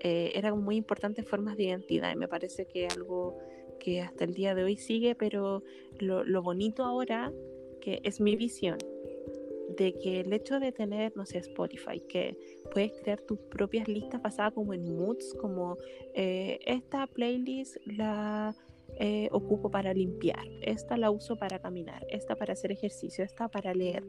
[0.00, 3.38] Eh, eran muy importantes formas de identidad y me parece que algo
[3.80, 5.62] que hasta el día de hoy sigue, pero
[5.98, 7.32] lo, lo bonito ahora,
[7.80, 8.76] que es mi visión,
[9.76, 12.36] de que el hecho de tener, no sé, Spotify, que
[12.72, 15.76] puedes crear tus propias listas basadas como en moods, como
[16.14, 18.54] eh, esta playlist la
[18.98, 23.74] eh, ocupo para limpiar, esta la uso para caminar, esta para hacer ejercicio, esta para
[23.74, 24.04] leer.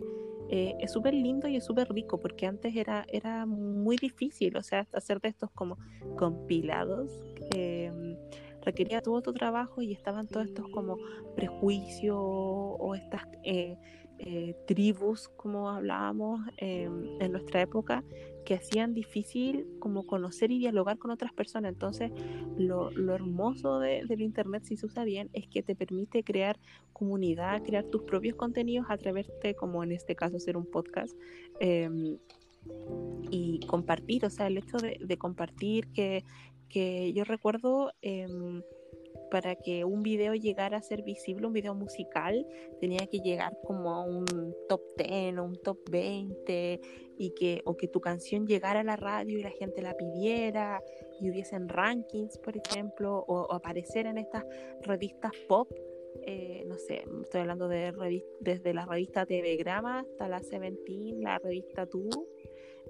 [0.50, 4.64] Eh, es súper lindo y es súper rico porque antes era, era muy difícil, o
[4.64, 5.78] sea, hacer de estos como
[6.18, 7.12] compilados.
[8.62, 10.98] requería todo tu trabajo y estaban todos estos como
[11.36, 13.24] prejuicios o estas
[14.66, 18.04] tribus, como hablábamos em, en nuestra época,
[18.46, 21.74] que hacían difícil como conocer y dialogar con otras personas.
[21.74, 22.12] Entonces,
[22.58, 26.60] lo, hermoso del Internet, si se usa bien, es que te permite crear
[26.92, 31.18] comunidad, crear tus propios contenidos a través de, como en este caso, hacer un podcast.
[31.60, 32.18] Em,
[33.30, 36.24] y compartir, o sea, el hecho de, compartir que,
[36.70, 38.62] que yo recuerdo em,
[39.34, 42.46] para que un video llegara a ser visible, un video musical,
[42.80, 44.28] tenía que llegar como a un
[44.70, 46.80] top 10 o un top 20
[47.18, 50.84] y que, o que tu canción llegara a la radio y la gente la pidiera
[51.20, 54.46] y hubiesen rankings, por ejemplo, o, aparecer en estas
[54.84, 55.68] revistas pop.
[56.28, 57.92] Eh, no sé, estoy hablando de
[58.40, 62.08] desde la revista TV Grama hasta la Seventeen, la revista Tú,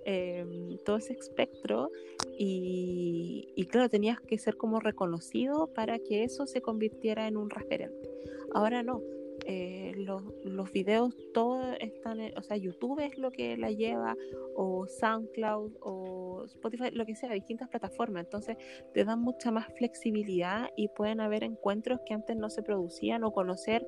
[0.06, 1.90] Em, todo ese espectro
[2.38, 8.10] y, claro, tenías que ser como reconocido para que eso se convirtiera en un referente.
[8.54, 9.02] Ahora no,
[9.46, 14.18] eh, los, los, videos todos están, o sea, YouTube es lo que la lleva,
[14.56, 18.26] o SoundCloud, o Spotify, lo que sea, distintas plataformas.
[18.26, 18.58] Entonces
[18.94, 23.32] te dan mucha más flexibilidad y pueden haber encuentros que antes no se producían o
[23.32, 23.88] conocer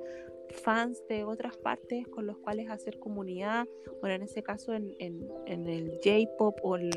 [0.49, 3.67] fans de otras partes con los cuales hacer comunidad,
[3.99, 6.89] bueno, en ese caso en, el J-pop o, en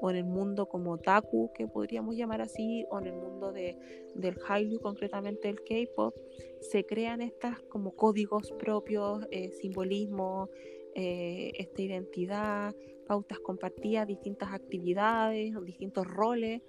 [0.00, 3.76] o en el mundo como Taku, que podríamos llamar así, o en el mundo de,
[4.14, 6.14] del Hallyu, concretamente el K-pop,
[6.60, 10.50] se crean estas como códigos propios, eh, simbolismos,
[10.94, 12.74] eh, esta identidad,
[13.06, 16.62] pautas compartidas, distintas actividades, distintos roles.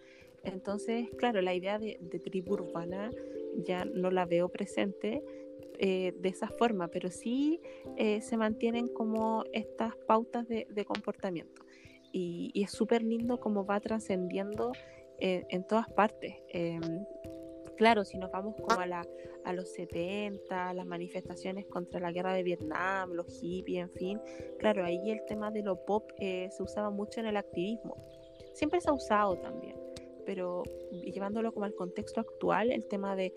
[0.43, 3.11] Entonces, claro, la idea de, de tribu urbana
[3.57, 5.24] ya no la veo presente,
[5.84, 7.59] eh, de esa forma, pero sí
[7.97, 11.63] eh, se mantienen como estas pautas de, comportamiento.
[12.11, 14.73] Y, es súper lindo cómo va trascendiendo
[15.17, 16.36] eh, en todas partes.
[16.49, 16.82] Em,
[17.77, 19.03] claro, si nos vamos como a, la,
[19.43, 24.21] a los 70, las manifestaciones contra la guerra de Vietnam, los hippies, en fin,
[24.59, 27.97] claro, ahí el tema de lo pop se usaba mucho en el activismo.
[28.53, 29.80] Siempre se ha usado también
[30.34, 30.63] pero
[30.93, 33.34] llevándolo como al contexto actual, el tema de,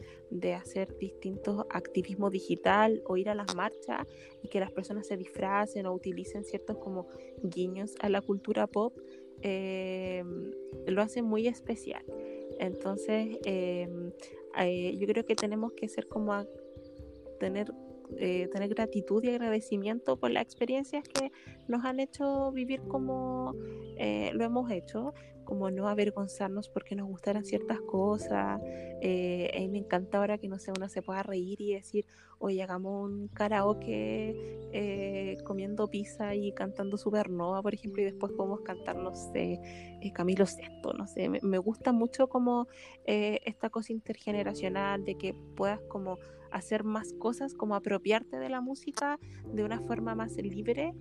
[0.55, 4.07] hacer distintos activismo digital o ir a las marchas
[4.45, 7.09] y que las personas se disfracen o utilicen ciertos como
[7.43, 8.97] guiños a la cultura pop,
[9.43, 10.53] em,
[10.87, 12.05] lo hace muy especial.
[12.61, 14.13] Entonces, em,
[14.57, 16.45] eh, yo creo que tenemos que ser como
[17.41, 17.73] tener
[18.19, 21.33] eh, tener gratitud y agradecimiento por las experiencias que
[21.69, 23.55] nos han hecho vivir como
[23.97, 25.15] eh, lo hemos hecho,
[25.45, 28.61] como no avergonzarnos porque nos gustaran ciertas cosas.
[29.01, 32.07] Eh, a mí me encanta ahora que no sé, uno se pueda reír y decir,
[32.39, 34.35] oye, hagamos un karaoke
[34.73, 39.61] eh, comiendo pizza y cantando Supernova, por ejemplo, y después podemos cantar, no sé,
[40.01, 41.29] eh, Camilo Sesto, no sé.
[41.29, 42.67] Me, me gusta mucho como
[43.05, 46.19] esta cosa intergeneracional de que puedas como
[46.51, 49.19] hacer más cosas, como apropiarte de la música
[49.53, 50.95] de una forma más libre.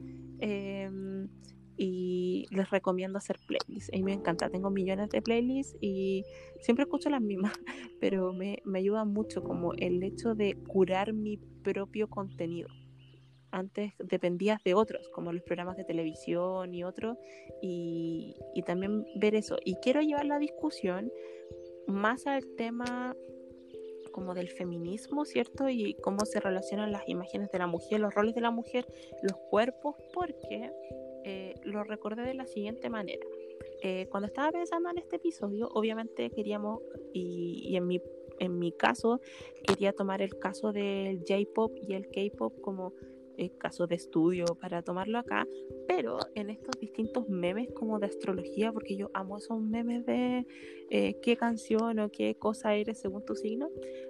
[1.78, 3.92] Y les recomiendo hacer playlists.
[3.92, 6.24] A mí me encanta, tengo millones de playlists y
[6.60, 7.54] siempre escucho las mismas,
[8.00, 12.70] pero me, me ayuda mucho como el hecho de curar mi propio contenido.
[13.52, 17.18] Antes dependías de otros, como los programas de televisión y otros,
[17.62, 19.58] y, y también ver eso.
[19.64, 21.12] Y quiero llevar la discusión
[21.88, 23.16] más al tema
[24.14, 25.68] como del feminismo, ¿cierto?
[25.68, 28.86] Y cómo se relacionan las imágenes de la mujer, los roles de la mujer,
[29.22, 30.72] los cuerpos, porque
[31.24, 33.26] eh, lo recordé de la siguiente manera.
[33.82, 36.82] Eh, cuando estaba pensando en este episodio, obviamente queríamos,
[37.14, 38.02] y, y en, mi,
[38.40, 39.20] en mi caso,
[39.66, 42.94] quería tomar el caso del J-Pop y el K-Pop como
[43.38, 45.48] eh, caso de estudio para tomarlo acá,
[45.88, 50.46] pero en estos distintos memes como de astrología, porque yo amo esos memes de
[50.90, 53.70] eh, qué canción o qué cosa eres según tu signo,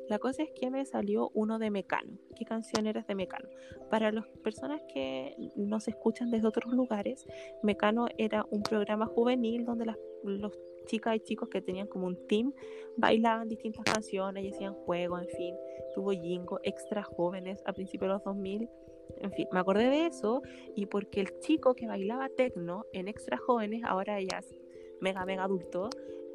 [0.09, 3.47] la cosa es que me salió uno de Mecano, qué canción eres de Mecano.
[3.89, 7.25] Para las personas que nos escuchan desde otros lugares,
[7.61, 12.27] Mecano era un programa juvenil donde las, los chicas y chicos que tenían como un
[12.27, 12.53] team
[12.97, 15.55] bailaban distintas canciones y hacían juegos, en fin,
[15.95, 18.69] tuvo Jingo, extra jóvenes a principios de los 2000
[19.17, 20.41] en fin, me acordé de eso
[20.75, 24.53] y porque el chico que bailaba tecno en Extra Jóvenes, ahora ya es
[24.99, 25.89] mega, mega adulto,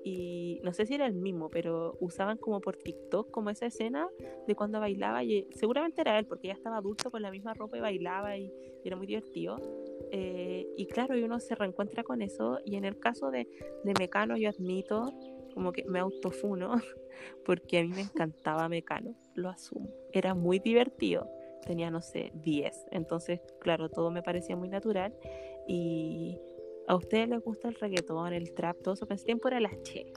[0.05, 4.09] y no sé si era el mismo, pero usaban como por TikTok como esa escena
[4.47, 7.77] de cuando bailaba y seguramente era él porque ya estaba adulto con la misma ropa
[7.77, 8.51] y bailaba y,
[8.85, 9.57] era muy divertido.
[10.11, 13.49] Eh, y claro, y uno se reencuentra con eso y en el caso de,
[13.85, 15.13] de Mecano yo admito
[15.53, 16.77] como que me autofuno
[17.45, 21.29] porque a mí me encantaba Mecano, lo asumo, era muy divertido
[21.67, 22.87] tenía, no sé, 10.
[22.91, 25.15] Entonces, claro, todo me parecía muy natural.
[25.67, 26.39] Y
[26.87, 29.07] a ustedes les gusta el reggaetón, el trap, todo eso.
[29.07, 30.13] Pero ese tiempo era la Che.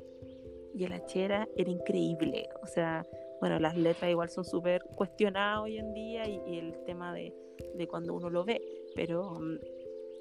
[0.74, 2.48] Y el H era, era increíble.
[2.64, 3.06] O sea,
[3.40, 7.34] bueno, las letras igual son súper cuestionadas hoy en día y, el tema de,
[7.76, 8.62] de, cuando uno lo ve.
[8.96, 9.60] Pero mm,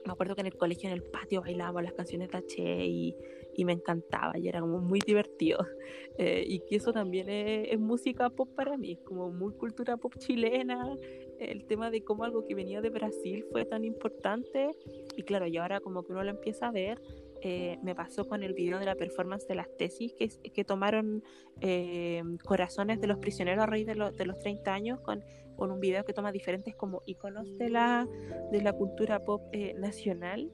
[0.07, 3.17] me acuerdo que en el colegio, en el patio, bailábamos las canciones de H y,
[3.55, 5.59] y me encantaba y era como muy divertido.
[6.19, 10.13] Eh, y que eso también es, música pop para mí, es como muy cultura pop
[10.19, 10.95] chilena,
[11.39, 14.73] el tema de cómo algo que venía de Brasil fue tan importante
[15.17, 17.01] y claro, y ahora como que uno lo empieza a ver.
[17.41, 21.23] Eh, me pasó con el video de la performance de las tesis que, que tomaron
[21.63, 25.25] eh, corazones de los prisioneros a raíz de, de los 30 años con
[25.61, 28.09] con un video que toma diferentes como iconos de la,
[28.51, 30.51] de la cultura pop eh, nacional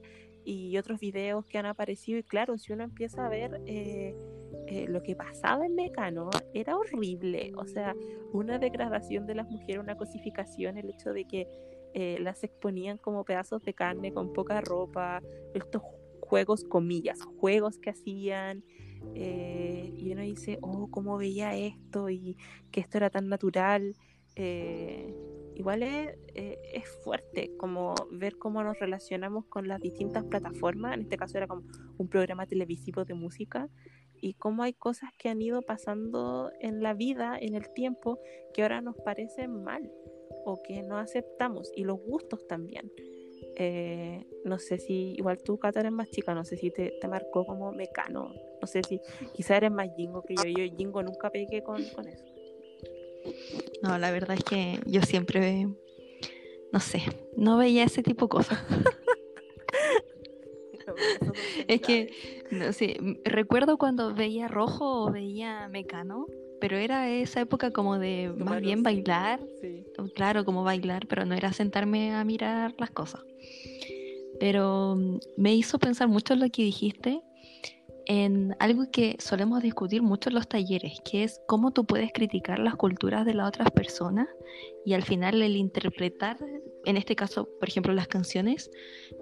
[0.47, 4.15] y otros videos que han aparecido y claro, si uno empieza a ver eh,
[4.67, 7.93] eh, lo que pasaba en Mecano, era horrible, o sea,
[8.31, 11.47] una degradación de las mujeres, una cosificación, el hecho de que
[12.19, 15.19] las exponían como pedazos de carne con poca ropa,
[15.55, 15.81] estos
[16.21, 18.63] juegos, comillas, juegos que hacían,
[19.15, 22.37] y uno dice, oh, cómo veía esto y
[22.71, 23.95] que esto era tan natural.
[24.35, 25.11] Eh,
[25.57, 31.01] igual es, eh, es, fuerte como ver cómo nos relacionamos con las distintas plataformas, en
[31.01, 31.63] este caso era como
[31.97, 33.69] un programa televisivo de música,
[34.19, 38.19] y cómo hay cosas que han ido pasando en la vida, en el tiempo,
[38.53, 39.91] que ahora nos parecen mal
[40.45, 42.91] o que no aceptamos, y los gustos también.
[43.59, 47.07] Eh, no sé si, igual tú, Cata, eres más chica, no sé si te, te
[47.07, 48.31] marcó como mecano,
[48.61, 49.01] no sé si
[49.33, 52.36] quizá eres más jingo que yo, yo jingo nunca pegué con, con eso.
[53.81, 55.67] No, la verdad es que yo siempre,
[56.71, 57.01] no sé,
[57.35, 58.59] no veía ese tipo de cosas.
[61.67, 62.11] es que,
[62.51, 66.27] no sé, recuerdo cuando veía Rojo o veía Mecano,
[66.59, 69.39] pero era esa época como de más bien bailar,
[70.15, 73.21] claro, como bailar, pero no era sentarme a mirar las cosas.
[74.39, 77.21] Pero mm, me hizo pensar mucho en lo que dijiste
[78.07, 82.57] en algo que solemos discutir mucho en los talleres, que es cómo tú puedes criticar
[82.57, 84.29] las culturas de las otras personas
[84.85, 86.37] y al final el interpretar,
[86.85, 88.71] en este caso, por ejemplo, las canciones,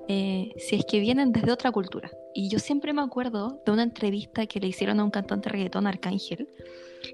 [0.08, 2.12] eh, si es que vienen desde otra cultura.
[2.36, 5.88] Y yo siempre me acuerdo de una entrevista que le hicieron a un cantante reggaetón,
[5.88, 6.48] Arcángel,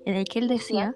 [0.06, 0.94] en el que él decía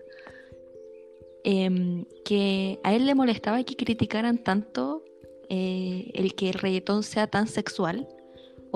[1.45, 5.05] em, que a él le molestaba que criticaran tanto
[5.47, 8.09] eh, el que el reggaetón sea tan sexual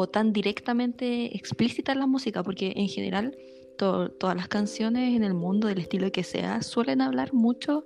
[0.07, 3.37] tan directamente explícita la música, porque en general
[3.77, 7.85] todas las canciones en el mundo, del estilo que sea, suelen hablar mucho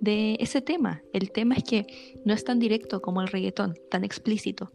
[0.00, 1.02] de ese tema.
[1.12, 4.70] El tema es que no es tan directo como el reggaetón, tan explícito.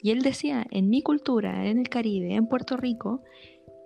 [0.00, 3.22] Y él decía, en mi cultura, en el Caribe, en Puerto Rico,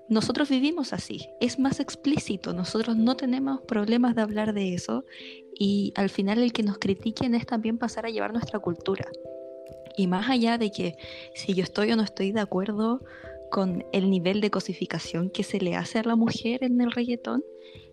[0.09, 5.07] nosotros vivimos así, es más explícito, nosotros no tenemos problemas de hablar de eso
[5.59, 9.07] y al final el que nos critiquen es también pasar a llevar nuestra cultura.
[9.97, 10.97] Y más allá de que
[11.35, 13.01] si yo estoy o no estoy de acuerdo
[13.51, 17.45] con el nivel de cosificación que se le hace a la mujer en el reggaetón,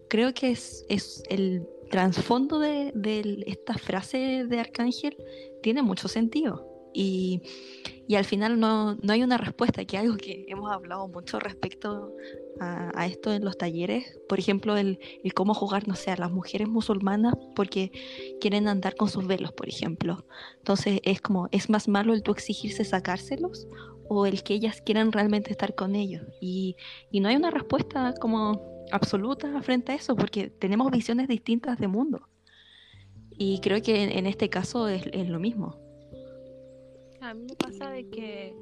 [0.07, 5.17] creo que es, es el trasfondo de, de, esta frase de Arcángel
[5.61, 6.65] tiene mucho sentido.
[6.93, 7.41] Y,
[8.09, 11.39] y al final no, no, hay una respuesta, que es algo que hemos hablado mucho
[11.39, 12.11] respecto
[12.59, 14.19] a, esto en los talleres.
[14.27, 17.91] Por ejemplo, el, el, cómo jugar, no sé, a las mujeres musulmanas porque
[18.41, 20.25] quieren andar con sus velos, por ejemplo.
[20.57, 23.67] Entonces es como, ¿es más malo el tú exigirse sacárselos
[24.07, 26.23] o el que ellas quieran realmente estar con ellos?
[26.41, 26.77] Y,
[27.11, 28.59] y no hay una respuesta como
[28.91, 32.27] absoluta frente a eso porque tenemos visiones distintas de mundo.
[33.37, 35.88] Y creo que en, este caso es lo mismo.
[37.21, 38.55] A mí me pasa de que,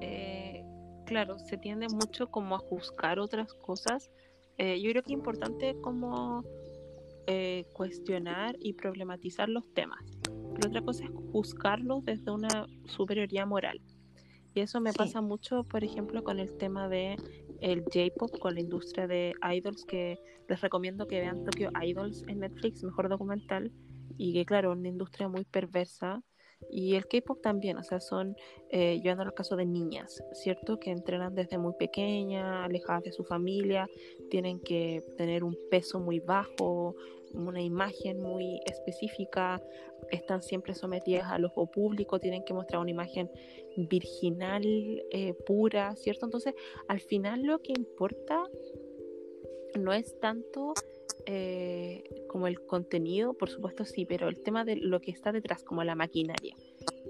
[0.00, 0.64] eh,
[1.06, 4.10] claro, se tiende mucho como a juzgar otras cosas.
[4.58, 6.44] Eh, yo creo que es importante como
[7.26, 10.04] eh, cuestionar y problematizar los temas.
[10.22, 13.80] Pero otra cosa es juzgarlos desde una superioridad moral.
[14.54, 17.16] Y eso me pasa mucho, por ejemplo, con el tema de
[17.60, 20.16] el J-pop, con la industria de idols, que
[20.48, 23.72] les recomiendo que vean Tokyo Idols en Netflix, mejor documental,
[24.16, 26.22] y que claro, una industria muy perversa.
[26.70, 28.36] Y el K-pop también, o sea, son,
[28.70, 30.78] eh, yo ando el caso de niñas, ¿cierto?
[30.78, 33.88] Que entrenan desde muy pequeña, alejadas de su familia,
[34.30, 36.96] tienen que tener un peso muy bajo,
[37.32, 39.60] una imagen muy específica,
[40.10, 43.30] están siempre sometidas al ojo público, tienen que mostrar una imagen
[43.76, 44.62] virginal,
[45.10, 46.26] eh, pura, ¿cierto?
[46.26, 46.54] Entonces,
[46.88, 48.44] al final lo que importa
[49.78, 50.74] no es tanto
[51.26, 55.62] eh, como el contenido, por supuesto sí, pero el tema de lo que está detrás,
[55.62, 56.54] como la maquinaria.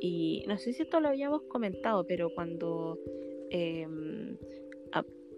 [0.00, 2.98] Y no sé si esto lo habíamos comentado, pero cuando
[3.50, 4.36] em,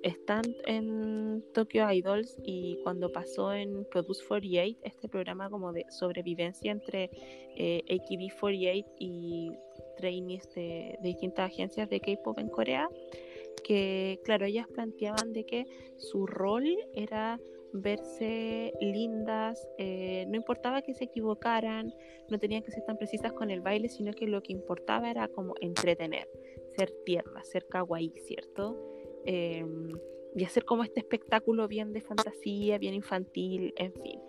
[0.03, 6.71] están en Tokyo Idols y cuando pasó en Produce 48, este programa como de sobrevivencia
[6.71, 7.11] entre
[7.57, 9.51] eh, AKB48 y
[9.97, 12.89] trainees de, distintas agencias de K-pop en Corea,
[13.65, 15.67] que claro, ellas planteaban de que
[15.97, 17.41] su rol era
[17.83, 21.95] verse lindas, eh, no importaba que se equivocaran,
[22.29, 25.29] no tenían que ser tan precisas con el baile, sino que lo que importaba era
[25.29, 26.29] como entretener,
[26.77, 28.77] ser tierna, ser kawaii, ¿cierto?
[29.25, 29.99] Em,
[30.35, 34.21] y hacer como este espectáculo bien de fantasía, bien infantil, en fin.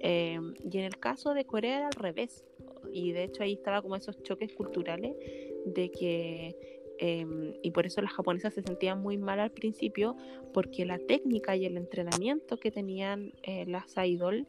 [0.00, 2.44] Em, y en el caso de Corea era al revés,
[2.92, 5.16] y de hecho ahí estaba como esos choques culturales
[5.64, 10.16] de que em, y por eso las japonesas se sentían muy mal al principio
[10.52, 14.46] porque la técnica y el entrenamiento que tenían eh, las idol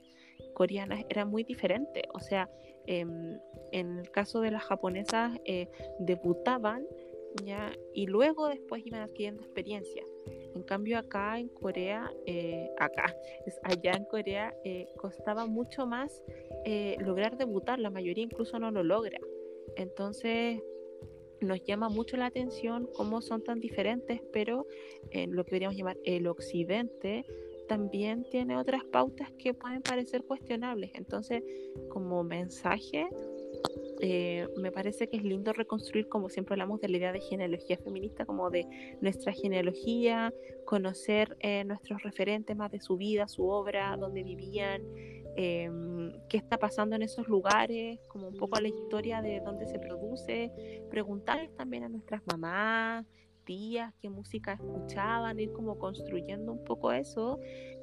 [0.53, 2.49] coreanas era muy diferente o sea
[2.87, 3.41] en
[3.71, 5.67] el caso de las japonesas eh,
[5.99, 6.85] debutaban
[7.93, 10.03] y luego después iban adquiriendo experiencia.
[10.55, 13.15] En cambio acá en Corea, eh, acá,
[13.45, 16.23] es allá en Corea, eh, costaba mucho más
[16.65, 19.19] eh, lograr debutar, la mayoría incluso no lo logra.
[19.75, 20.61] Entonces
[21.41, 24.65] nos llama mucho la atención cómo son tan diferentes, pero
[25.11, 27.25] en lo que podríamos llamar el occidente
[27.67, 30.91] también tiene otras pautas que pueden parecer cuestionables.
[30.93, 31.43] Entonces,
[31.89, 33.07] como mensaje,
[34.01, 37.77] eh, me parece que es lindo reconstruir, como siempre hablamos de la idea de genealogía
[37.77, 38.65] feminista, como de
[39.01, 40.33] nuestra genealogía,
[40.65, 44.83] conocer eh, nuestros referentes más de su vida, su obra, dónde vivían,
[45.35, 49.79] em, qué está pasando en esos lugares, como un poco la historia de dónde se
[49.79, 50.51] produce,
[50.89, 53.05] preguntarles también a nuestras mamás,
[53.45, 57.39] tías, qué música escuchaban, ir como construyendo un poco eso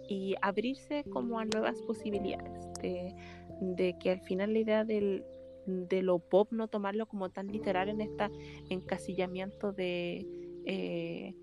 [0.09, 5.24] y abrirse como a nuevas posibilidades, de que al final la idea del,
[5.66, 8.28] de lo pop, no tomarlo como tan literal en este
[8.68, 10.26] encasillamiento de
[10.66, 11.34] eh,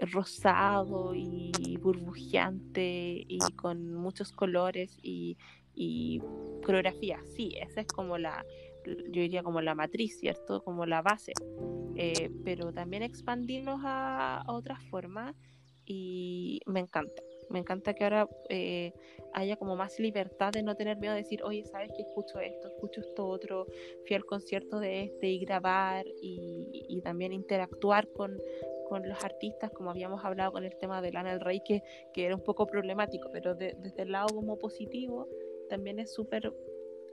[0.00, 5.36] rosado y burbujeante y con muchos colores y,
[6.64, 7.20] coreografía.
[7.36, 8.44] Sí, esa es como la,
[8.84, 10.62] yo diría como la matriz, ¿cierto?
[10.64, 11.32] Como la base.
[11.94, 15.36] Eh, pero también expandirnos a otras formas
[15.86, 17.22] y me encanta.
[17.50, 18.92] Me encanta que ahora eh,
[19.32, 22.68] haya como más libertad de no tener miedo de decir, oye, ¿sabes que escucho esto?
[22.68, 23.66] Escucho esto otro,
[24.06, 28.36] fui al concierto de este y grabar y, también interactuar con,
[28.96, 31.82] los artistas, como habíamos hablado con el tema de Lana del Rey, que,
[32.12, 35.28] que era un poco problemático, pero desde el lado como positivo,
[35.68, 36.52] también es súper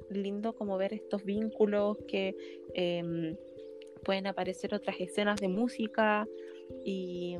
[0.09, 2.35] lindo como ver estos vínculos que
[2.73, 3.35] em,
[4.03, 6.27] pueden aparecer otras escenas de música.
[6.83, 7.37] Y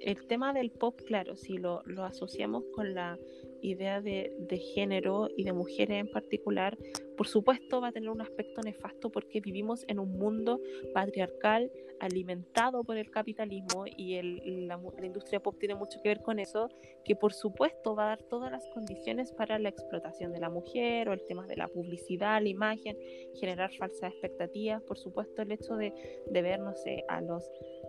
[0.00, 3.18] el tema del pop, claro, si lo, lo asociamos con la
[3.60, 6.78] idea de, de, género y de mujeres en particular,
[7.18, 10.60] por supuesto va a tener un aspecto nefasto porque vivimos en un mundo
[10.94, 11.70] patriarcal
[12.00, 14.22] alimentado por el capitalismo y
[14.66, 16.68] la, industria pop tiene mucho que ver con eso,
[17.04, 21.08] que por supuesto va a dar todas las condiciones para la explotación de la mujer
[21.08, 22.96] o el tema de la publicidad, la imagen,
[23.34, 25.92] generar falsas expectativas, por supuesto el hecho de,
[26.30, 27.42] de ver, no sé, a los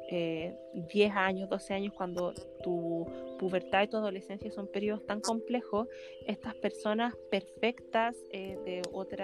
[0.09, 2.33] 10 eh, años, 12 años, cuando
[2.63, 3.05] tu
[3.37, 5.87] pubertad y tu adolescencia son periodos tan complejos,
[6.25, 9.18] estas personas perfectas eh, de otra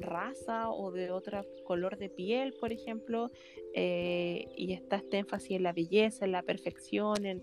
[0.00, 3.30] raza o de otro color de piel, por ejemplo,
[3.74, 7.42] eh, y está este énfasis en la belleza, en la perfección, en,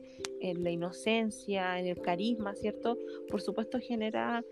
[0.63, 2.97] la inocencia, en el carisma, ¿cierto?
[3.29, 4.43] Por supuesto genera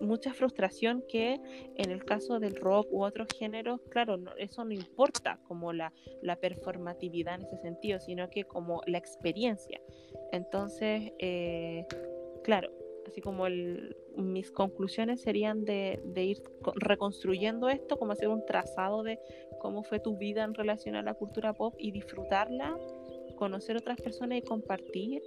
[0.00, 1.40] mucha frustración que
[1.76, 5.92] en el caso del rock u otros géneros, claro, eso no importa como la,
[6.22, 9.80] la, performatividad en ese sentido, sino que como la experiencia.
[10.32, 11.84] Entonces, eh,
[12.44, 12.70] claro,
[13.08, 16.42] así como el, mis conclusiones serían de, de, ir
[16.76, 19.18] reconstruyendo esto, como hacer un trazado de
[19.60, 22.78] cómo fue tu vida en relación a la cultura pop y disfrutarla,
[23.36, 25.22] conocer otras personas y compartir.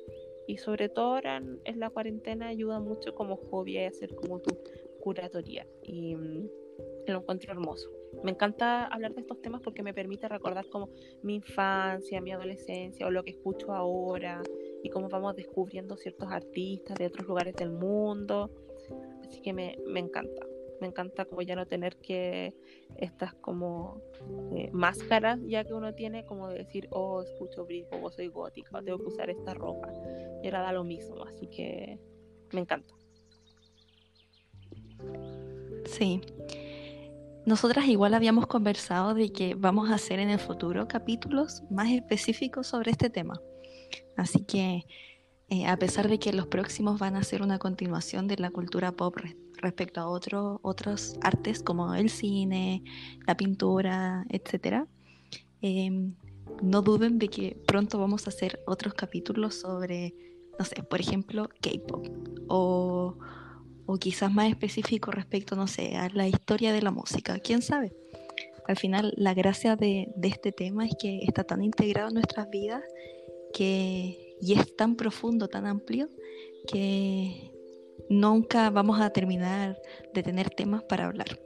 [0.47, 4.57] Y sobre todo ahora en, la cuarentena ayuda mucho como hobby a hacer como tu
[4.99, 5.65] curatoría.
[5.83, 6.49] Y mm,
[7.07, 7.89] lo encuentro hermoso.
[8.23, 10.89] Me encanta hablar de estos temas porque me permite recordar como
[11.23, 14.41] mi infancia, mi adolescencia o lo que escucho ahora
[14.83, 18.49] y cómo vamos descubriendo ciertos artistas de otros lugares del mundo.
[19.23, 20.45] Así que me, me encanta.
[20.79, 22.55] Me encanta como ya no tener que
[22.97, 24.01] estas como
[24.55, 28.79] eh, máscaras ya que uno tiene como de decir, oh, escucho Britpop o soy gótica
[28.79, 29.93] o tengo que usar esta ropa.
[30.41, 31.99] Y ahora da lo mismo, así que
[32.51, 32.95] me encanta.
[35.85, 36.21] Sí.
[37.45, 42.67] Nosotras igual habíamos conversado de que vamos a hacer en el futuro capítulos más específicos
[42.67, 43.39] sobre este tema.
[44.21, 44.85] Así que
[45.49, 48.91] eh, a pesar de que los próximos van a ser una continuación de la cultura
[48.91, 49.15] pop
[49.57, 52.83] respecto a otros artes como el cine,
[53.27, 54.85] la pintura, etc.,
[55.61, 56.15] em,
[56.61, 60.15] no duden de que pronto vamos a hacer otros capítulos sobre,
[60.57, 62.07] no sé, por ejemplo, K-pop
[62.47, 63.17] o
[63.85, 67.93] o quizás más específico respecto, no sé, a la historia de la música, quién sabe.
[68.67, 72.81] Al final, la gracia de, este tema es que está tan integrado en nuestras vidas
[73.53, 76.09] que, y es tan profundo, tan amplio,
[76.67, 77.51] que
[78.09, 79.81] nunca vamos a terminar
[80.13, 81.39] de tener temas para hablar.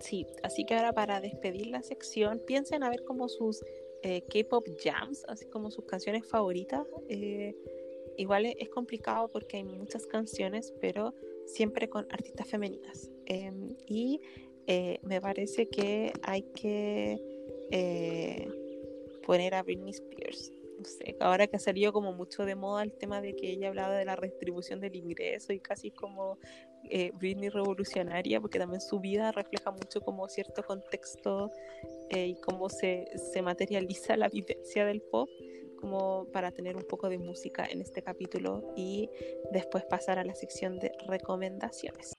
[0.00, 3.62] Sí, así que ahora para despedir la sección, piensen a ver como sus
[4.02, 6.86] eh, K-pop jams, así como sus canciones favoritas.
[7.08, 7.54] Eh,
[8.16, 11.14] igual es complicado porque hay muchas canciones, pero
[11.46, 13.10] siempre con artistas femeninas.
[13.26, 14.20] Em, y
[14.66, 17.18] eh, me parece que hay que
[17.70, 18.48] eh,
[19.26, 20.52] poner a Britney Spears.
[20.78, 23.68] No sé, ahora que ha salido como mucho de moda el tema de que ella
[23.68, 26.38] hablaba de la redistribución del ingreso y casi como
[26.88, 31.50] eh, Britney revolucionaria, porque también su vida refleja mucho como cierto contexto
[32.10, 35.28] y cómo se, se materializa la vivencia del pop
[35.80, 39.10] como para tener un poco de música en este capítulo y
[39.52, 42.14] después pasar a la sección de recomendaciones.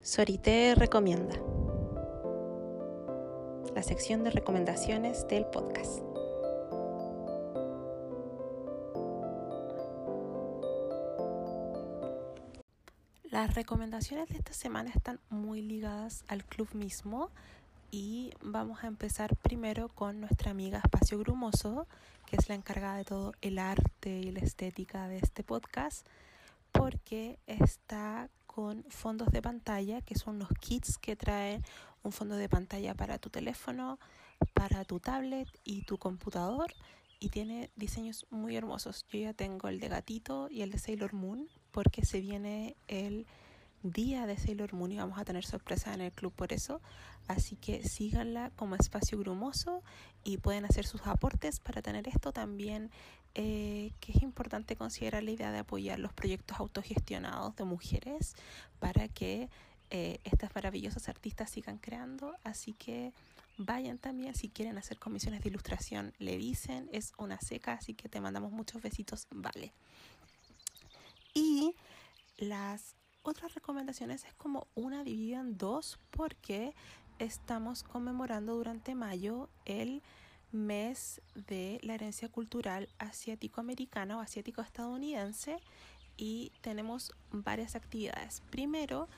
[0.00, 1.57] Sorite recomienda.
[3.74, 6.00] La sección de recomendaciones del podcast.
[13.30, 17.30] Las recomendaciones de esta semana están muy ligadas al club mismo,
[17.90, 21.86] y vamos a empezar primero con nuestra amiga Espacio Grumoso,
[22.26, 26.06] que es la encargada de todo el arte y la estética de este podcast,
[26.72, 31.64] porque está con fondos de pantalla, que son los kits que traen
[32.02, 33.98] un fondo de pantalla para tu teléfono,
[34.54, 36.72] para tu tablet y tu computador,
[37.20, 39.04] y tiene diseños muy hermosos.
[39.10, 43.26] Yo ya tengo el de gatito y el de Sailor Moon, porque se viene el
[43.82, 46.80] día de Sailor Moon y vamos a tener sorpresa en el club por eso.
[47.26, 49.82] Así que síganla como espacio grumoso
[50.24, 52.90] y pueden hacer sus aportes para tener esto también.
[53.34, 58.34] Eh, que es importante considerar la idea de apoyar los proyectos autogestionados de mujeres
[58.80, 59.48] para que
[59.90, 62.34] eh, estas maravillosas artistas sigan creando.
[62.44, 63.12] Así que
[63.58, 68.08] vayan también si quieren hacer comisiones de ilustración, le dicen, es una seca, así que
[68.08, 69.72] te mandamos muchos besitos, vale.
[71.34, 71.74] Y
[72.38, 76.74] las otras recomendaciones es como una dividida en dos porque
[77.18, 80.02] estamos conmemorando durante mayo el
[80.52, 85.58] mes de la herencia cultural asiático-americana o asiático-estadounidense
[86.16, 88.42] y tenemos varias actividades.
[88.50, 89.08] Primero,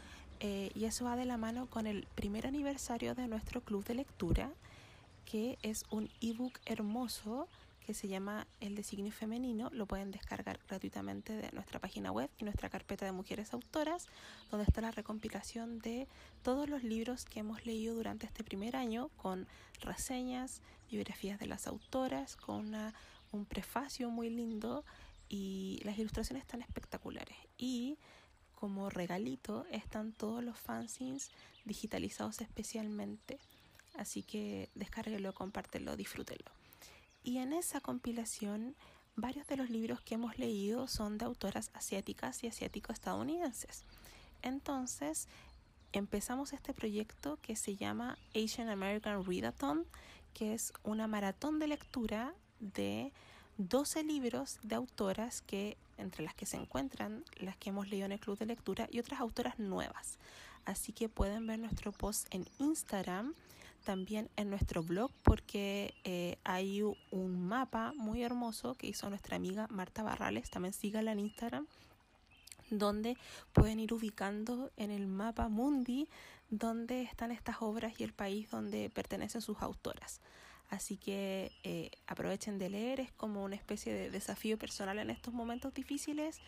[0.40, 3.94] eh, y eso va de la mano con el primer aniversario de nuestro club de
[3.94, 4.50] lectura,
[5.26, 7.46] que es un ebook hermoso
[7.86, 9.68] que se llama El designio femenino.
[9.72, 14.06] Lo pueden descargar gratuitamente de nuestra página web y nuestra carpeta de mujeres autoras,
[14.50, 16.08] donde está la recompilación de
[16.42, 19.46] todos los libros que hemos leído durante este primer año, con
[19.80, 22.72] reseñas, biografías de las autoras, con
[23.32, 24.84] un prefacio muy lindo
[25.28, 27.36] y las ilustraciones están espectaculares.
[27.58, 27.98] Y
[28.60, 31.30] como regalito están todos los fanzines
[31.64, 33.38] digitalizados especialmente.
[33.96, 36.52] Así que descárguelo, compártelo, disfrútenlo.
[37.24, 38.76] Y en esa compilación,
[39.16, 43.84] varios de los libros que hemos leído son de autoras asiáticas y asiático-estadounidenses.
[44.42, 45.26] Entonces,
[45.92, 49.86] empezamos este proyecto que se llama Asian American Readathon,
[50.34, 53.12] que es una maratón de lectura de
[53.68, 58.12] 12 libros de autoras que entre las que se encuentran las que hemos leído en
[58.12, 60.18] el club de lectura y otras autoras nuevas.
[60.64, 63.34] Así que pueden ver nuestro post en Instagram
[63.84, 69.66] también en nuestro blog porque eh, hay un mapa muy hermoso que hizo nuestra amiga
[69.70, 71.66] Marta Barrales, también síganla en Instagram,
[72.70, 73.18] donde
[73.52, 76.08] pueden ir ubicando en el mapa mundi
[76.48, 80.20] donde están estas obras y el país donde pertenecen sus autoras.
[80.70, 85.34] Así que eh, aprovechen de leer, es como una especie de desafío personal en estos
[85.34, 86.38] momentos difíciles.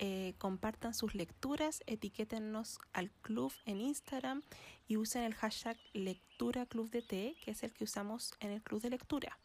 [0.00, 4.42] Eh, compartan sus lecturas, etiquétennos al club en Instagram
[4.86, 8.62] y usen el hashtag lectura club de té, que es el que usamos en el
[8.62, 9.38] club de lectura.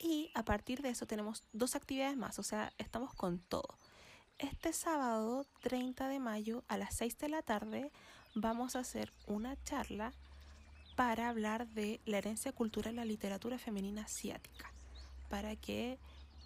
[0.00, 3.78] Y a partir de eso tenemos dos actividades más, o sea, estamos con todo.
[4.38, 7.92] Este sábado 30 de mayo a las 6 de la tarde
[8.34, 10.12] vamos a hacer una charla
[10.98, 14.72] para hablar de la herencia cultural de la literatura femenina asiática,
[15.28, 15.96] para que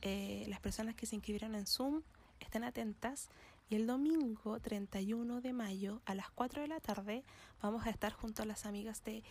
[0.03, 2.03] eh, las personas que se inscribieron en Zoom
[2.39, 3.31] estén atentas.
[3.71, 7.25] Y el domingo 31 de mayo a las 4 de la tarde
[7.63, 9.23] vamos a estar junto a las amigas de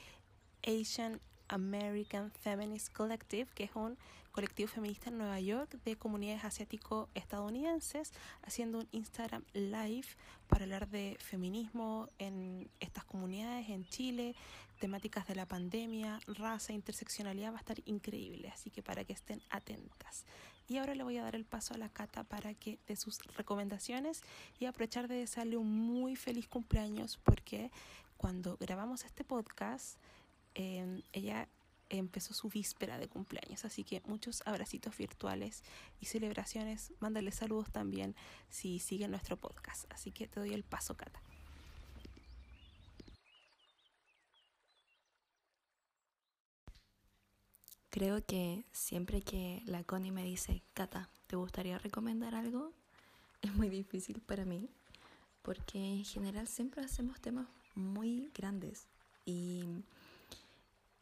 [0.65, 3.99] Asian American Feminist Collective, que es un
[4.31, 8.11] colectivo feminista en Nueva York de comunidades asiático-estadounidenses,
[8.41, 10.07] haciendo un Instagram Live
[10.47, 14.35] para hablar de feminismo en estas comunidades en Chile,
[14.81, 19.39] temáticas de la pandemia, raza, interseccionalidad, va a estar increíble, así que para que estén
[19.51, 20.25] atentas.
[20.67, 23.19] Y ahora le voy a dar el paso a la Cata para que de sus
[23.35, 24.23] recomendaciones
[24.57, 27.71] y aprovechar de desearle un muy feliz cumpleaños porque
[28.17, 29.99] cuando grabamos este podcast,
[30.55, 31.47] eh, ella
[31.89, 35.63] empezó su víspera de cumpleaños, así que muchos abracitos virtuales
[35.99, 36.91] y celebraciones.
[36.99, 38.15] Mándale saludos también
[38.49, 39.85] si siguen nuestro podcast.
[39.91, 41.21] Así que te doy el paso, Cata.
[47.91, 52.71] Creo que siempre que la Connie me dice, Cata, ¿te gustaría recomendar algo?
[53.41, 54.69] Es muy difícil para mí,
[55.41, 58.87] porque en general siempre hacemos temas muy grandes
[59.25, 59.65] y,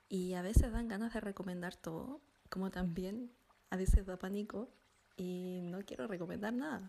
[0.08, 3.30] y a veces dan ganas de recomendar todo, como también
[3.70, 4.70] a veces da pánico
[5.16, 6.88] y no quiero recomendar nada.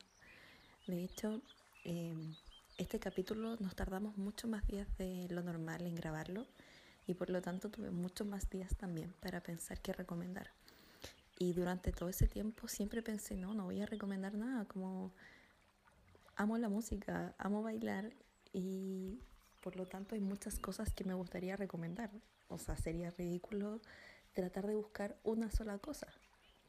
[0.86, 1.42] De hecho,
[1.84, 2.14] eh,
[2.78, 6.46] este capítulo nos tardamos mucho más días de lo normal en grabarlo
[7.06, 10.50] y por lo tanto tuve muchos más días también para pensar qué recomendar.
[11.38, 15.12] Y durante todo ese tiempo siempre pensé, no, no voy a recomendar nada, como
[16.36, 18.12] amo la música, amo bailar
[18.52, 19.20] y
[19.60, 22.10] por lo tanto hay muchas cosas que me gustaría recomendar.
[22.48, 23.80] O sea, sería ridículo
[24.32, 26.08] tratar de buscar una sola cosa,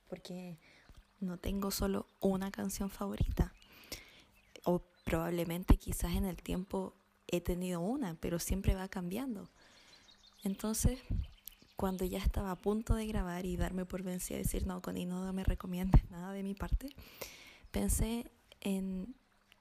[0.09, 0.57] porque
[1.19, 3.53] no tengo solo una canción favorita.
[4.63, 6.93] O probablemente quizás en el tiempo
[7.27, 9.49] he tenido una, pero siempre va cambiando.
[10.43, 10.99] Entonces,
[11.75, 15.05] cuando ya estaba a punto de grabar y darme por vencida y decir, no, Connie,
[15.05, 16.89] no me recomiendes nada de mi parte,
[17.71, 18.25] pensé
[18.61, 19.15] en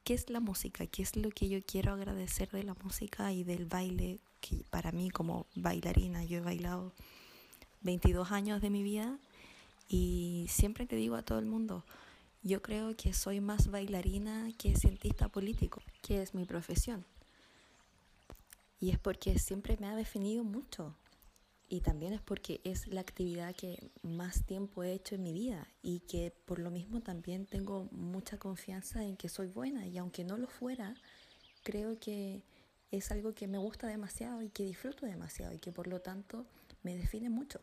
[0.05, 3.45] qué es la música, qué es lo que yo quiero agradecer de la música y
[3.45, 6.93] del baile, que para mí como bailarina, yo he bailado
[7.83, 9.19] 22 años de mi vida
[9.89, 11.85] y siempre te digo a todo el mundo,
[12.43, 17.05] yo creo que soy más bailarina que cientista político, que es mi profesión.
[18.81, 20.97] Y es porque siempre me ha definido mucho.
[21.69, 25.69] Y también es porque es la actividad que más tiempo he hecho en mi vida
[25.83, 29.87] y que por lo mismo también tengo mucha confianza en que soy buena.
[29.87, 30.97] Y aunque no lo fuera,
[31.63, 32.43] creo que
[32.91, 36.47] es algo que me gusta demasiado y que disfruto demasiado y que por lo tanto
[36.83, 37.61] me define mucho.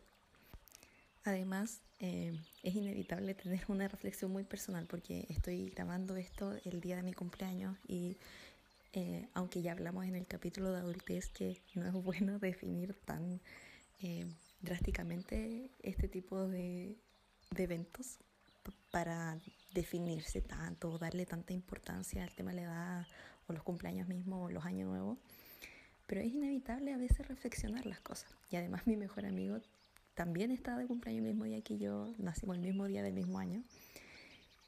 [1.24, 2.32] Además, eh,
[2.62, 7.12] es inevitable tener una reflexión muy personal porque estoy grabando esto el día de mi
[7.12, 8.16] cumpleaños y
[8.92, 13.40] eh, aunque ya hablamos en el capítulo de adultez que no es bueno definir tan
[14.00, 14.26] eh,
[14.60, 16.96] drásticamente este tipo de,
[17.50, 18.18] de eventos
[18.90, 19.38] para
[19.72, 23.06] definirse tanto darle tanta importancia al tema de la edad
[23.46, 25.18] o los cumpleaños mismos o los años nuevos.
[26.06, 28.30] Pero es inevitable a veces reflexionar las cosas.
[28.50, 29.60] Y además mi mejor amigo
[30.14, 33.38] también está de cumpleaños el mismo día que yo, nacimos el mismo día del mismo
[33.38, 33.62] año.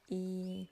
[0.07, 0.71] Y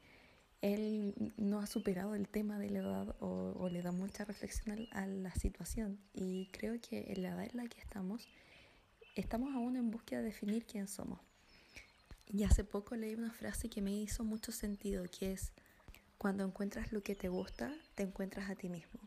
[0.60, 5.06] él no ha superado el tema de la edad o, le da mucha reflexión a,
[5.06, 5.98] la situación.
[6.12, 8.28] Y creo que en la edad en la que estamos,
[9.14, 11.20] estamos aún en búsqueda de definir quién somos.
[12.26, 15.52] Y hace poco leí una frase que me hizo mucho sentido, que es,
[16.18, 19.00] cuando encuentras lo que te gusta, te encuentras a ti mismo.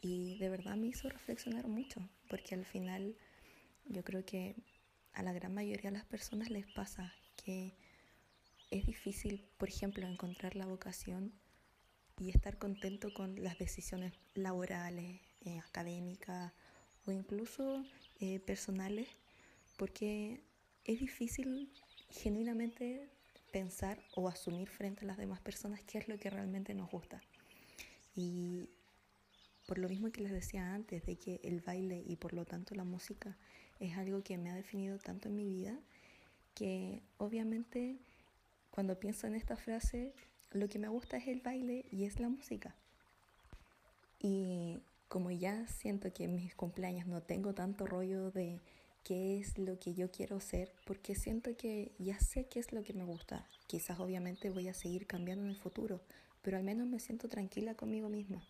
[0.00, 3.16] Y de verdad me hizo reflexionar mucho, porque al final
[3.86, 4.56] yo creo que
[5.12, 7.74] a la gran mayoría de las personas les pasa que
[8.72, 11.32] es difícil, por ejemplo, encontrar la vocación
[12.18, 16.52] y estar contento con las decisiones laborales, eh, académicas
[17.06, 17.84] o incluso
[18.20, 19.08] eh, personales,
[19.76, 20.40] porque
[20.84, 21.70] es difícil
[22.08, 23.10] genuinamente
[23.52, 27.20] pensar o asumir frente a las demás personas qué es lo que realmente nos gusta.
[28.16, 28.70] Y
[29.66, 32.74] por lo mismo que les decía antes, de que el baile y por lo tanto
[32.74, 33.36] la música
[33.80, 35.78] es algo que me ha definido tanto en mi vida,
[36.54, 37.98] que obviamente
[38.72, 40.12] cuando pienso en esta frase,
[40.50, 42.74] lo que me gusta es el baile y es la música.
[44.18, 48.60] Y como ya siento que en mis cumpleaños no tengo tanto rollo de
[49.04, 52.82] qué es lo que yo quiero ser, porque siento que ya sé qué es lo
[52.82, 53.46] que me gusta.
[53.66, 56.00] Quizás obviamente voy a seguir cambiando en el futuro,
[56.40, 58.42] pero al menos me siento tranquila conmigo misma.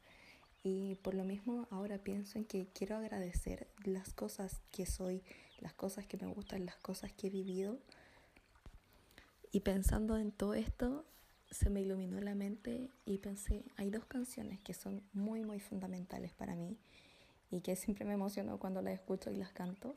[0.63, 5.23] Y por lo mismo ahora pienso en que quiero agradecer las cosas que soy,
[5.59, 7.79] las cosas que me gustan, las cosas que he vivido.
[9.53, 11.05] Y pensando en todo esto,
[11.51, 16.33] se me iluminó la mente y pensé, hay dos canciones que son muy, muy fundamentales
[16.33, 16.79] para mí
[17.51, 19.95] y que siempre me emociono cuando las escucho y las canto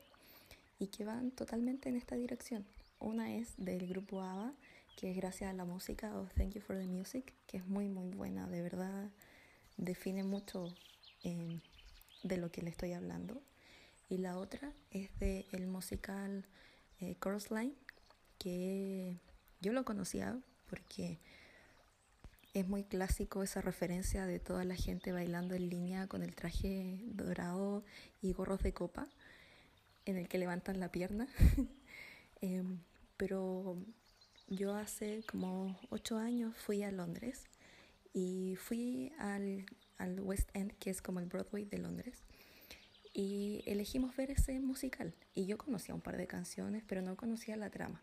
[0.78, 2.66] y que van totalmente en esta dirección.
[3.00, 4.52] Una es del grupo ABBA,
[4.96, 7.88] que es gracias a la música o Thank You for the Music, que es muy,
[7.88, 9.10] muy buena, de verdad
[9.76, 10.74] define mucho
[11.22, 11.60] eh,
[12.22, 13.40] de lo que le estoy hablando.
[14.08, 16.44] Y la otra es del el musical
[17.00, 17.74] eh, Chorus Line,
[18.38, 19.16] que
[19.60, 20.38] yo lo conocía
[20.68, 21.18] porque
[22.54, 27.00] es muy clásico esa referencia de toda la gente bailando en línea con el traje
[27.04, 27.84] dorado
[28.22, 29.06] y gorros de copa
[30.06, 31.28] en el que levantan la pierna.
[32.42, 32.80] Em,
[33.16, 33.78] pero
[34.48, 37.44] yo hace como ocho años fui a Londres
[38.12, 39.64] y fui al,
[39.96, 42.24] al West End, que es como el Broadway de Londres.
[43.14, 45.14] Y elegimos ver ese musical.
[45.34, 48.02] Y yo conocía un par de canciones, pero no conocía la trama.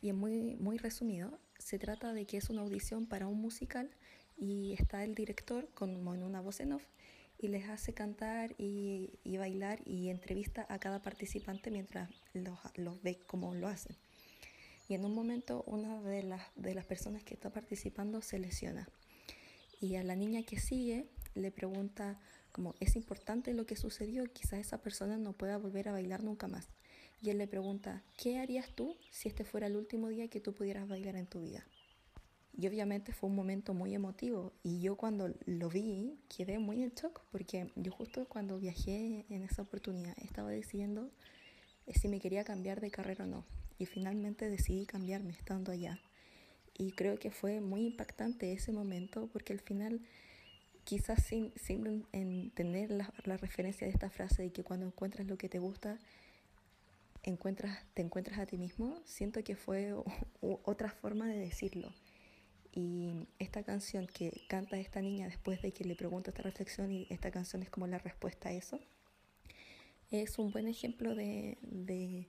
[0.00, 3.90] Y es muy, muy resumido, se trata de que es una audición para un musical
[4.36, 6.84] y está el director como en una voz en off
[7.38, 13.20] y les hace cantar y, bailar y entrevista a cada participante mientras los, los, ve
[13.26, 13.96] cómo lo hacen.
[14.88, 18.88] Y en un momento una de las, de las personas que está participando se lesiona.
[19.80, 22.18] Y a la niña que sigue le pregunta
[22.50, 24.24] como, ¿es importante lo que sucedió?
[24.32, 26.68] Quizás esa persona no pueda volver a bailar nunca más.
[27.20, 30.52] Y él le pregunta, ¿qué harías tú si este fuera el último día que tú
[30.52, 31.64] pudieras bailar en tu vida?
[32.56, 36.90] Y obviamente fue un momento muy emotivo y yo cuando lo vi quedé muy en
[36.90, 41.08] shock porque yo justo cuando viajé en esa oportunidad estaba decidiendo
[41.86, 43.44] eh, si me quería cambiar de carrera o no.
[43.78, 46.00] Y finalmente decidí cambiarme estando allá.
[46.76, 50.00] Y creo que fue muy impactante ese momento porque al final,
[50.84, 55.38] quizás sin, sin tener la, la referencia de esta frase de que cuando encuentras lo
[55.38, 55.98] que te gusta,
[57.22, 59.94] encuentras, te encuentras a ti mismo, siento que fue
[60.40, 61.92] otra forma de decirlo.
[62.72, 67.06] Y esta canción que canta esta niña después de que le pregunta esta reflexión y
[67.10, 68.78] esta canción es como la respuesta a eso,
[70.10, 72.26] es un buen ejemplo de, de,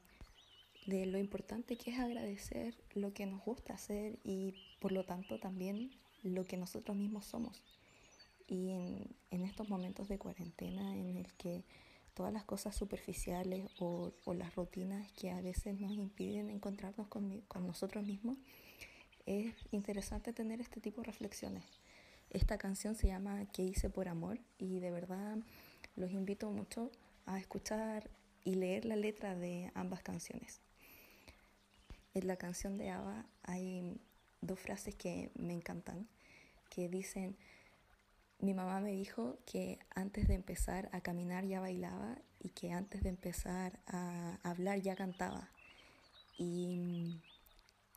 [0.85, 5.39] de lo importante que es agradecer lo que nos gusta hacer y por lo tanto
[5.39, 5.91] también
[6.23, 7.63] lo que nosotros mismos somos.
[8.47, 11.63] Y en, en estos momentos de cuarentena en el que
[12.13, 17.41] todas las cosas superficiales o, o, las rutinas que a veces nos impiden encontrarnos con,
[17.41, 18.37] con nosotros mismos,
[19.25, 21.63] es interesante tener este tipo de reflexiones.
[22.29, 24.39] Esta canción se llama ¿Qué hice por amor?
[24.57, 25.37] y de verdad
[25.95, 26.91] los invito mucho
[27.25, 28.09] a escuchar
[28.43, 30.61] y leer la letra de ambas canciones.
[32.13, 33.99] En la canción de Ava hay
[34.41, 36.07] dos frases que me encantan,
[36.69, 37.37] que dicen,
[38.39, 43.03] mi mamá me dijo que antes de empezar a caminar ya bailaba y que antes
[43.03, 45.49] de empezar a hablar ya cantaba.
[46.37, 47.19] Y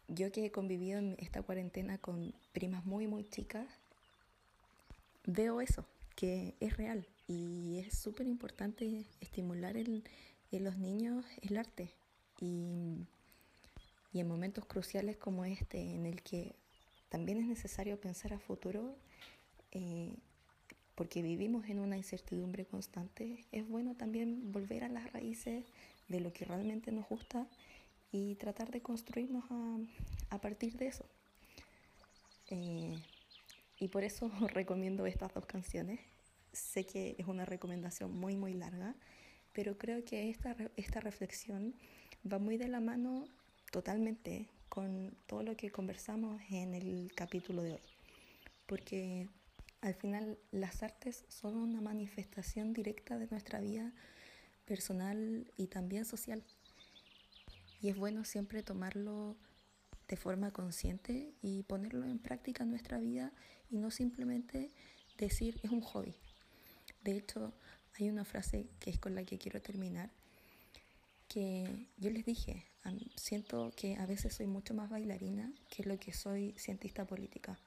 [0.09, 3.66] yo que he convivido en esta cuarentena con primas muy, muy chicas,
[5.24, 5.86] veo eso,
[6.16, 10.02] que es real y es súper importante estimular en,
[10.51, 11.94] los niños el arte.
[12.40, 13.06] Y,
[14.12, 16.56] y en momentos cruciales como este, en el que
[17.09, 18.97] también es necesario pensar a futuro,
[19.70, 20.14] eh,
[20.94, 25.64] porque vivimos en una incertidumbre constante, es bueno también volver a las raíces
[26.09, 27.47] de lo que realmente nos gusta
[28.10, 29.78] y tratar de construirnos a,
[30.31, 31.05] a partir de eso.
[32.51, 32.94] Eh,
[33.78, 36.01] y por eso recomiendo estas dos canciones.
[36.52, 38.94] Sé que es una recomendación muy, muy larga,
[39.52, 41.74] pero creo que esta, esta reflexión
[42.31, 43.24] va muy de la mano
[43.70, 47.81] totalmente con todo lo que conversamos en el capítulo de hoy.
[48.66, 49.28] Porque
[49.83, 53.93] al final las artes son una manifestación directa de nuestra vida
[54.65, 56.43] personal y también social.
[57.83, 59.37] Y es bueno siempre tomarlo
[60.09, 63.33] de forma consciente y ponerlo en práctica en nuestra vida
[63.71, 64.71] y no simplemente
[65.19, 66.15] decir es un hobby.
[67.03, 67.53] De hecho,
[67.99, 70.11] hay una frase que es con la que quiero terminar,
[71.27, 72.65] que yo les dije,
[73.17, 77.59] siento que a veces soy mucho más bailarina que lo que soy cientista política.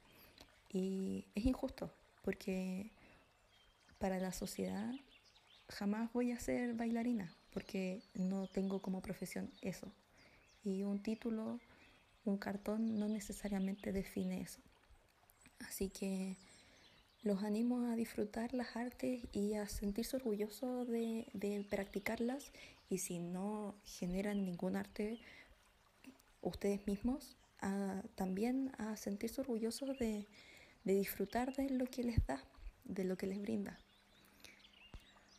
[0.71, 1.91] Y es injusto,
[2.25, 2.91] porque
[3.99, 4.91] para la sociedad
[5.69, 9.87] jamás voy a ser bailarina porque no tengo como profesión eso.
[10.65, 11.61] Y un título,
[12.25, 14.59] un cartón no necesariamente define eso.
[15.59, 16.35] Así que
[17.23, 22.51] los animo a disfrutar las artes y a sentirse orgullosos de, practicarlas
[22.89, 25.19] y si no generan ningún arte
[26.41, 27.37] ustedes mismos,
[28.15, 30.27] también a sentirse orgullosos de,
[30.85, 32.41] de disfrutar de lo que les da,
[32.85, 33.77] de lo que les brinda.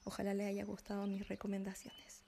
[0.05, 2.25] Ojalá les haya gustado mis recomendaciones.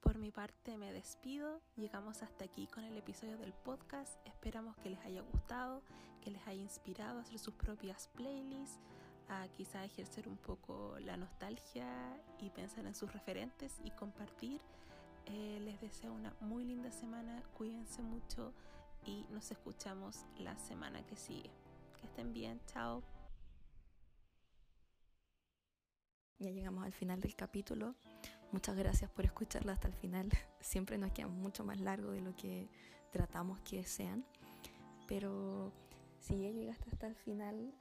[0.00, 4.90] Por mi parte me despido, llegamos hasta aquí con el episodio del podcast, esperamos que
[4.90, 5.82] les haya gustado,
[6.22, 8.78] que les haya inspirado a hacer sus propias playlists,
[9.28, 11.86] a quizá ejercer un poco la nostalgia
[12.40, 14.60] y pensar en sus referentes y compartir.
[15.26, 18.52] Eh, les deseo una muy linda semana, cuídense mucho
[19.04, 21.50] y nos escuchamos la semana que sigue.
[21.98, 23.02] Que estén bien, chao.
[26.38, 27.94] Ya llegamos al final del capítulo.
[28.52, 30.30] Muchas gracias por escucharlo hasta el final.
[30.60, 32.68] Siempre nos queda mucho más largo de lo que
[33.12, 34.24] tratamos que sean.
[35.06, 35.72] Pero
[36.18, 37.72] si ya llegaste hasta el final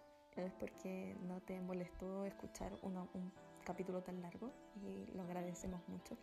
[0.45, 3.31] es porque no te molestó escuchar un
[3.65, 6.17] capítulo tan largo y lo agradecemos mucho.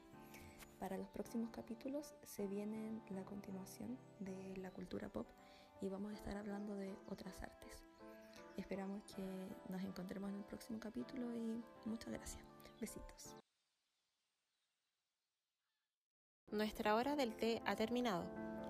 [0.78, 5.26] Para los próximos capítulos se viene la continuación de la cultura pop
[5.80, 7.82] y vamos a estar hablando de otras artes.
[8.56, 9.22] Esperamos que
[9.70, 12.44] nos encontremos en el próximo capítulo y muchas gracias.
[12.78, 13.36] Besitos.
[16.50, 18.24] Nuestra hora del té ha terminado.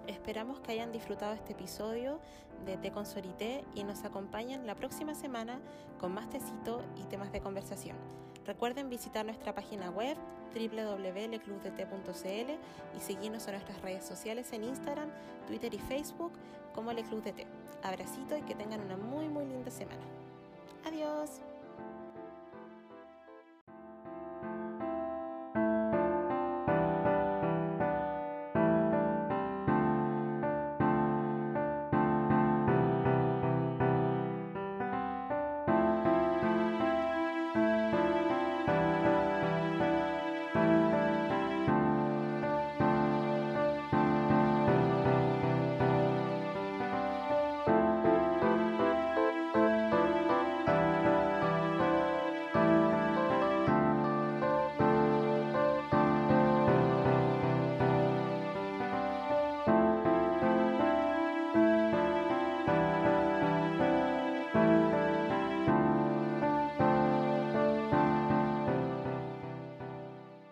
[0.06, 2.20] Esperamos que hayan disfrutado este episodio
[2.64, 5.60] de Té con Sorité y nos acompañen la próxima semana
[5.98, 7.96] con más tecito y temas de conversación.
[8.46, 10.16] Recuerden visitar nuestra página web
[10.54, 12.50] www.leclubdt.cl
[12.96, 15.10] y seguirnos en nuestras redes sociales en Instagram,
[15.48, 16.32] Twitter y Facebook
[16.74, 17.46] como Leclub de Té.
[17.82, 20.00] Abracito y que tengan una muy muy linda semana.
[20.84, 21.40] Adiós.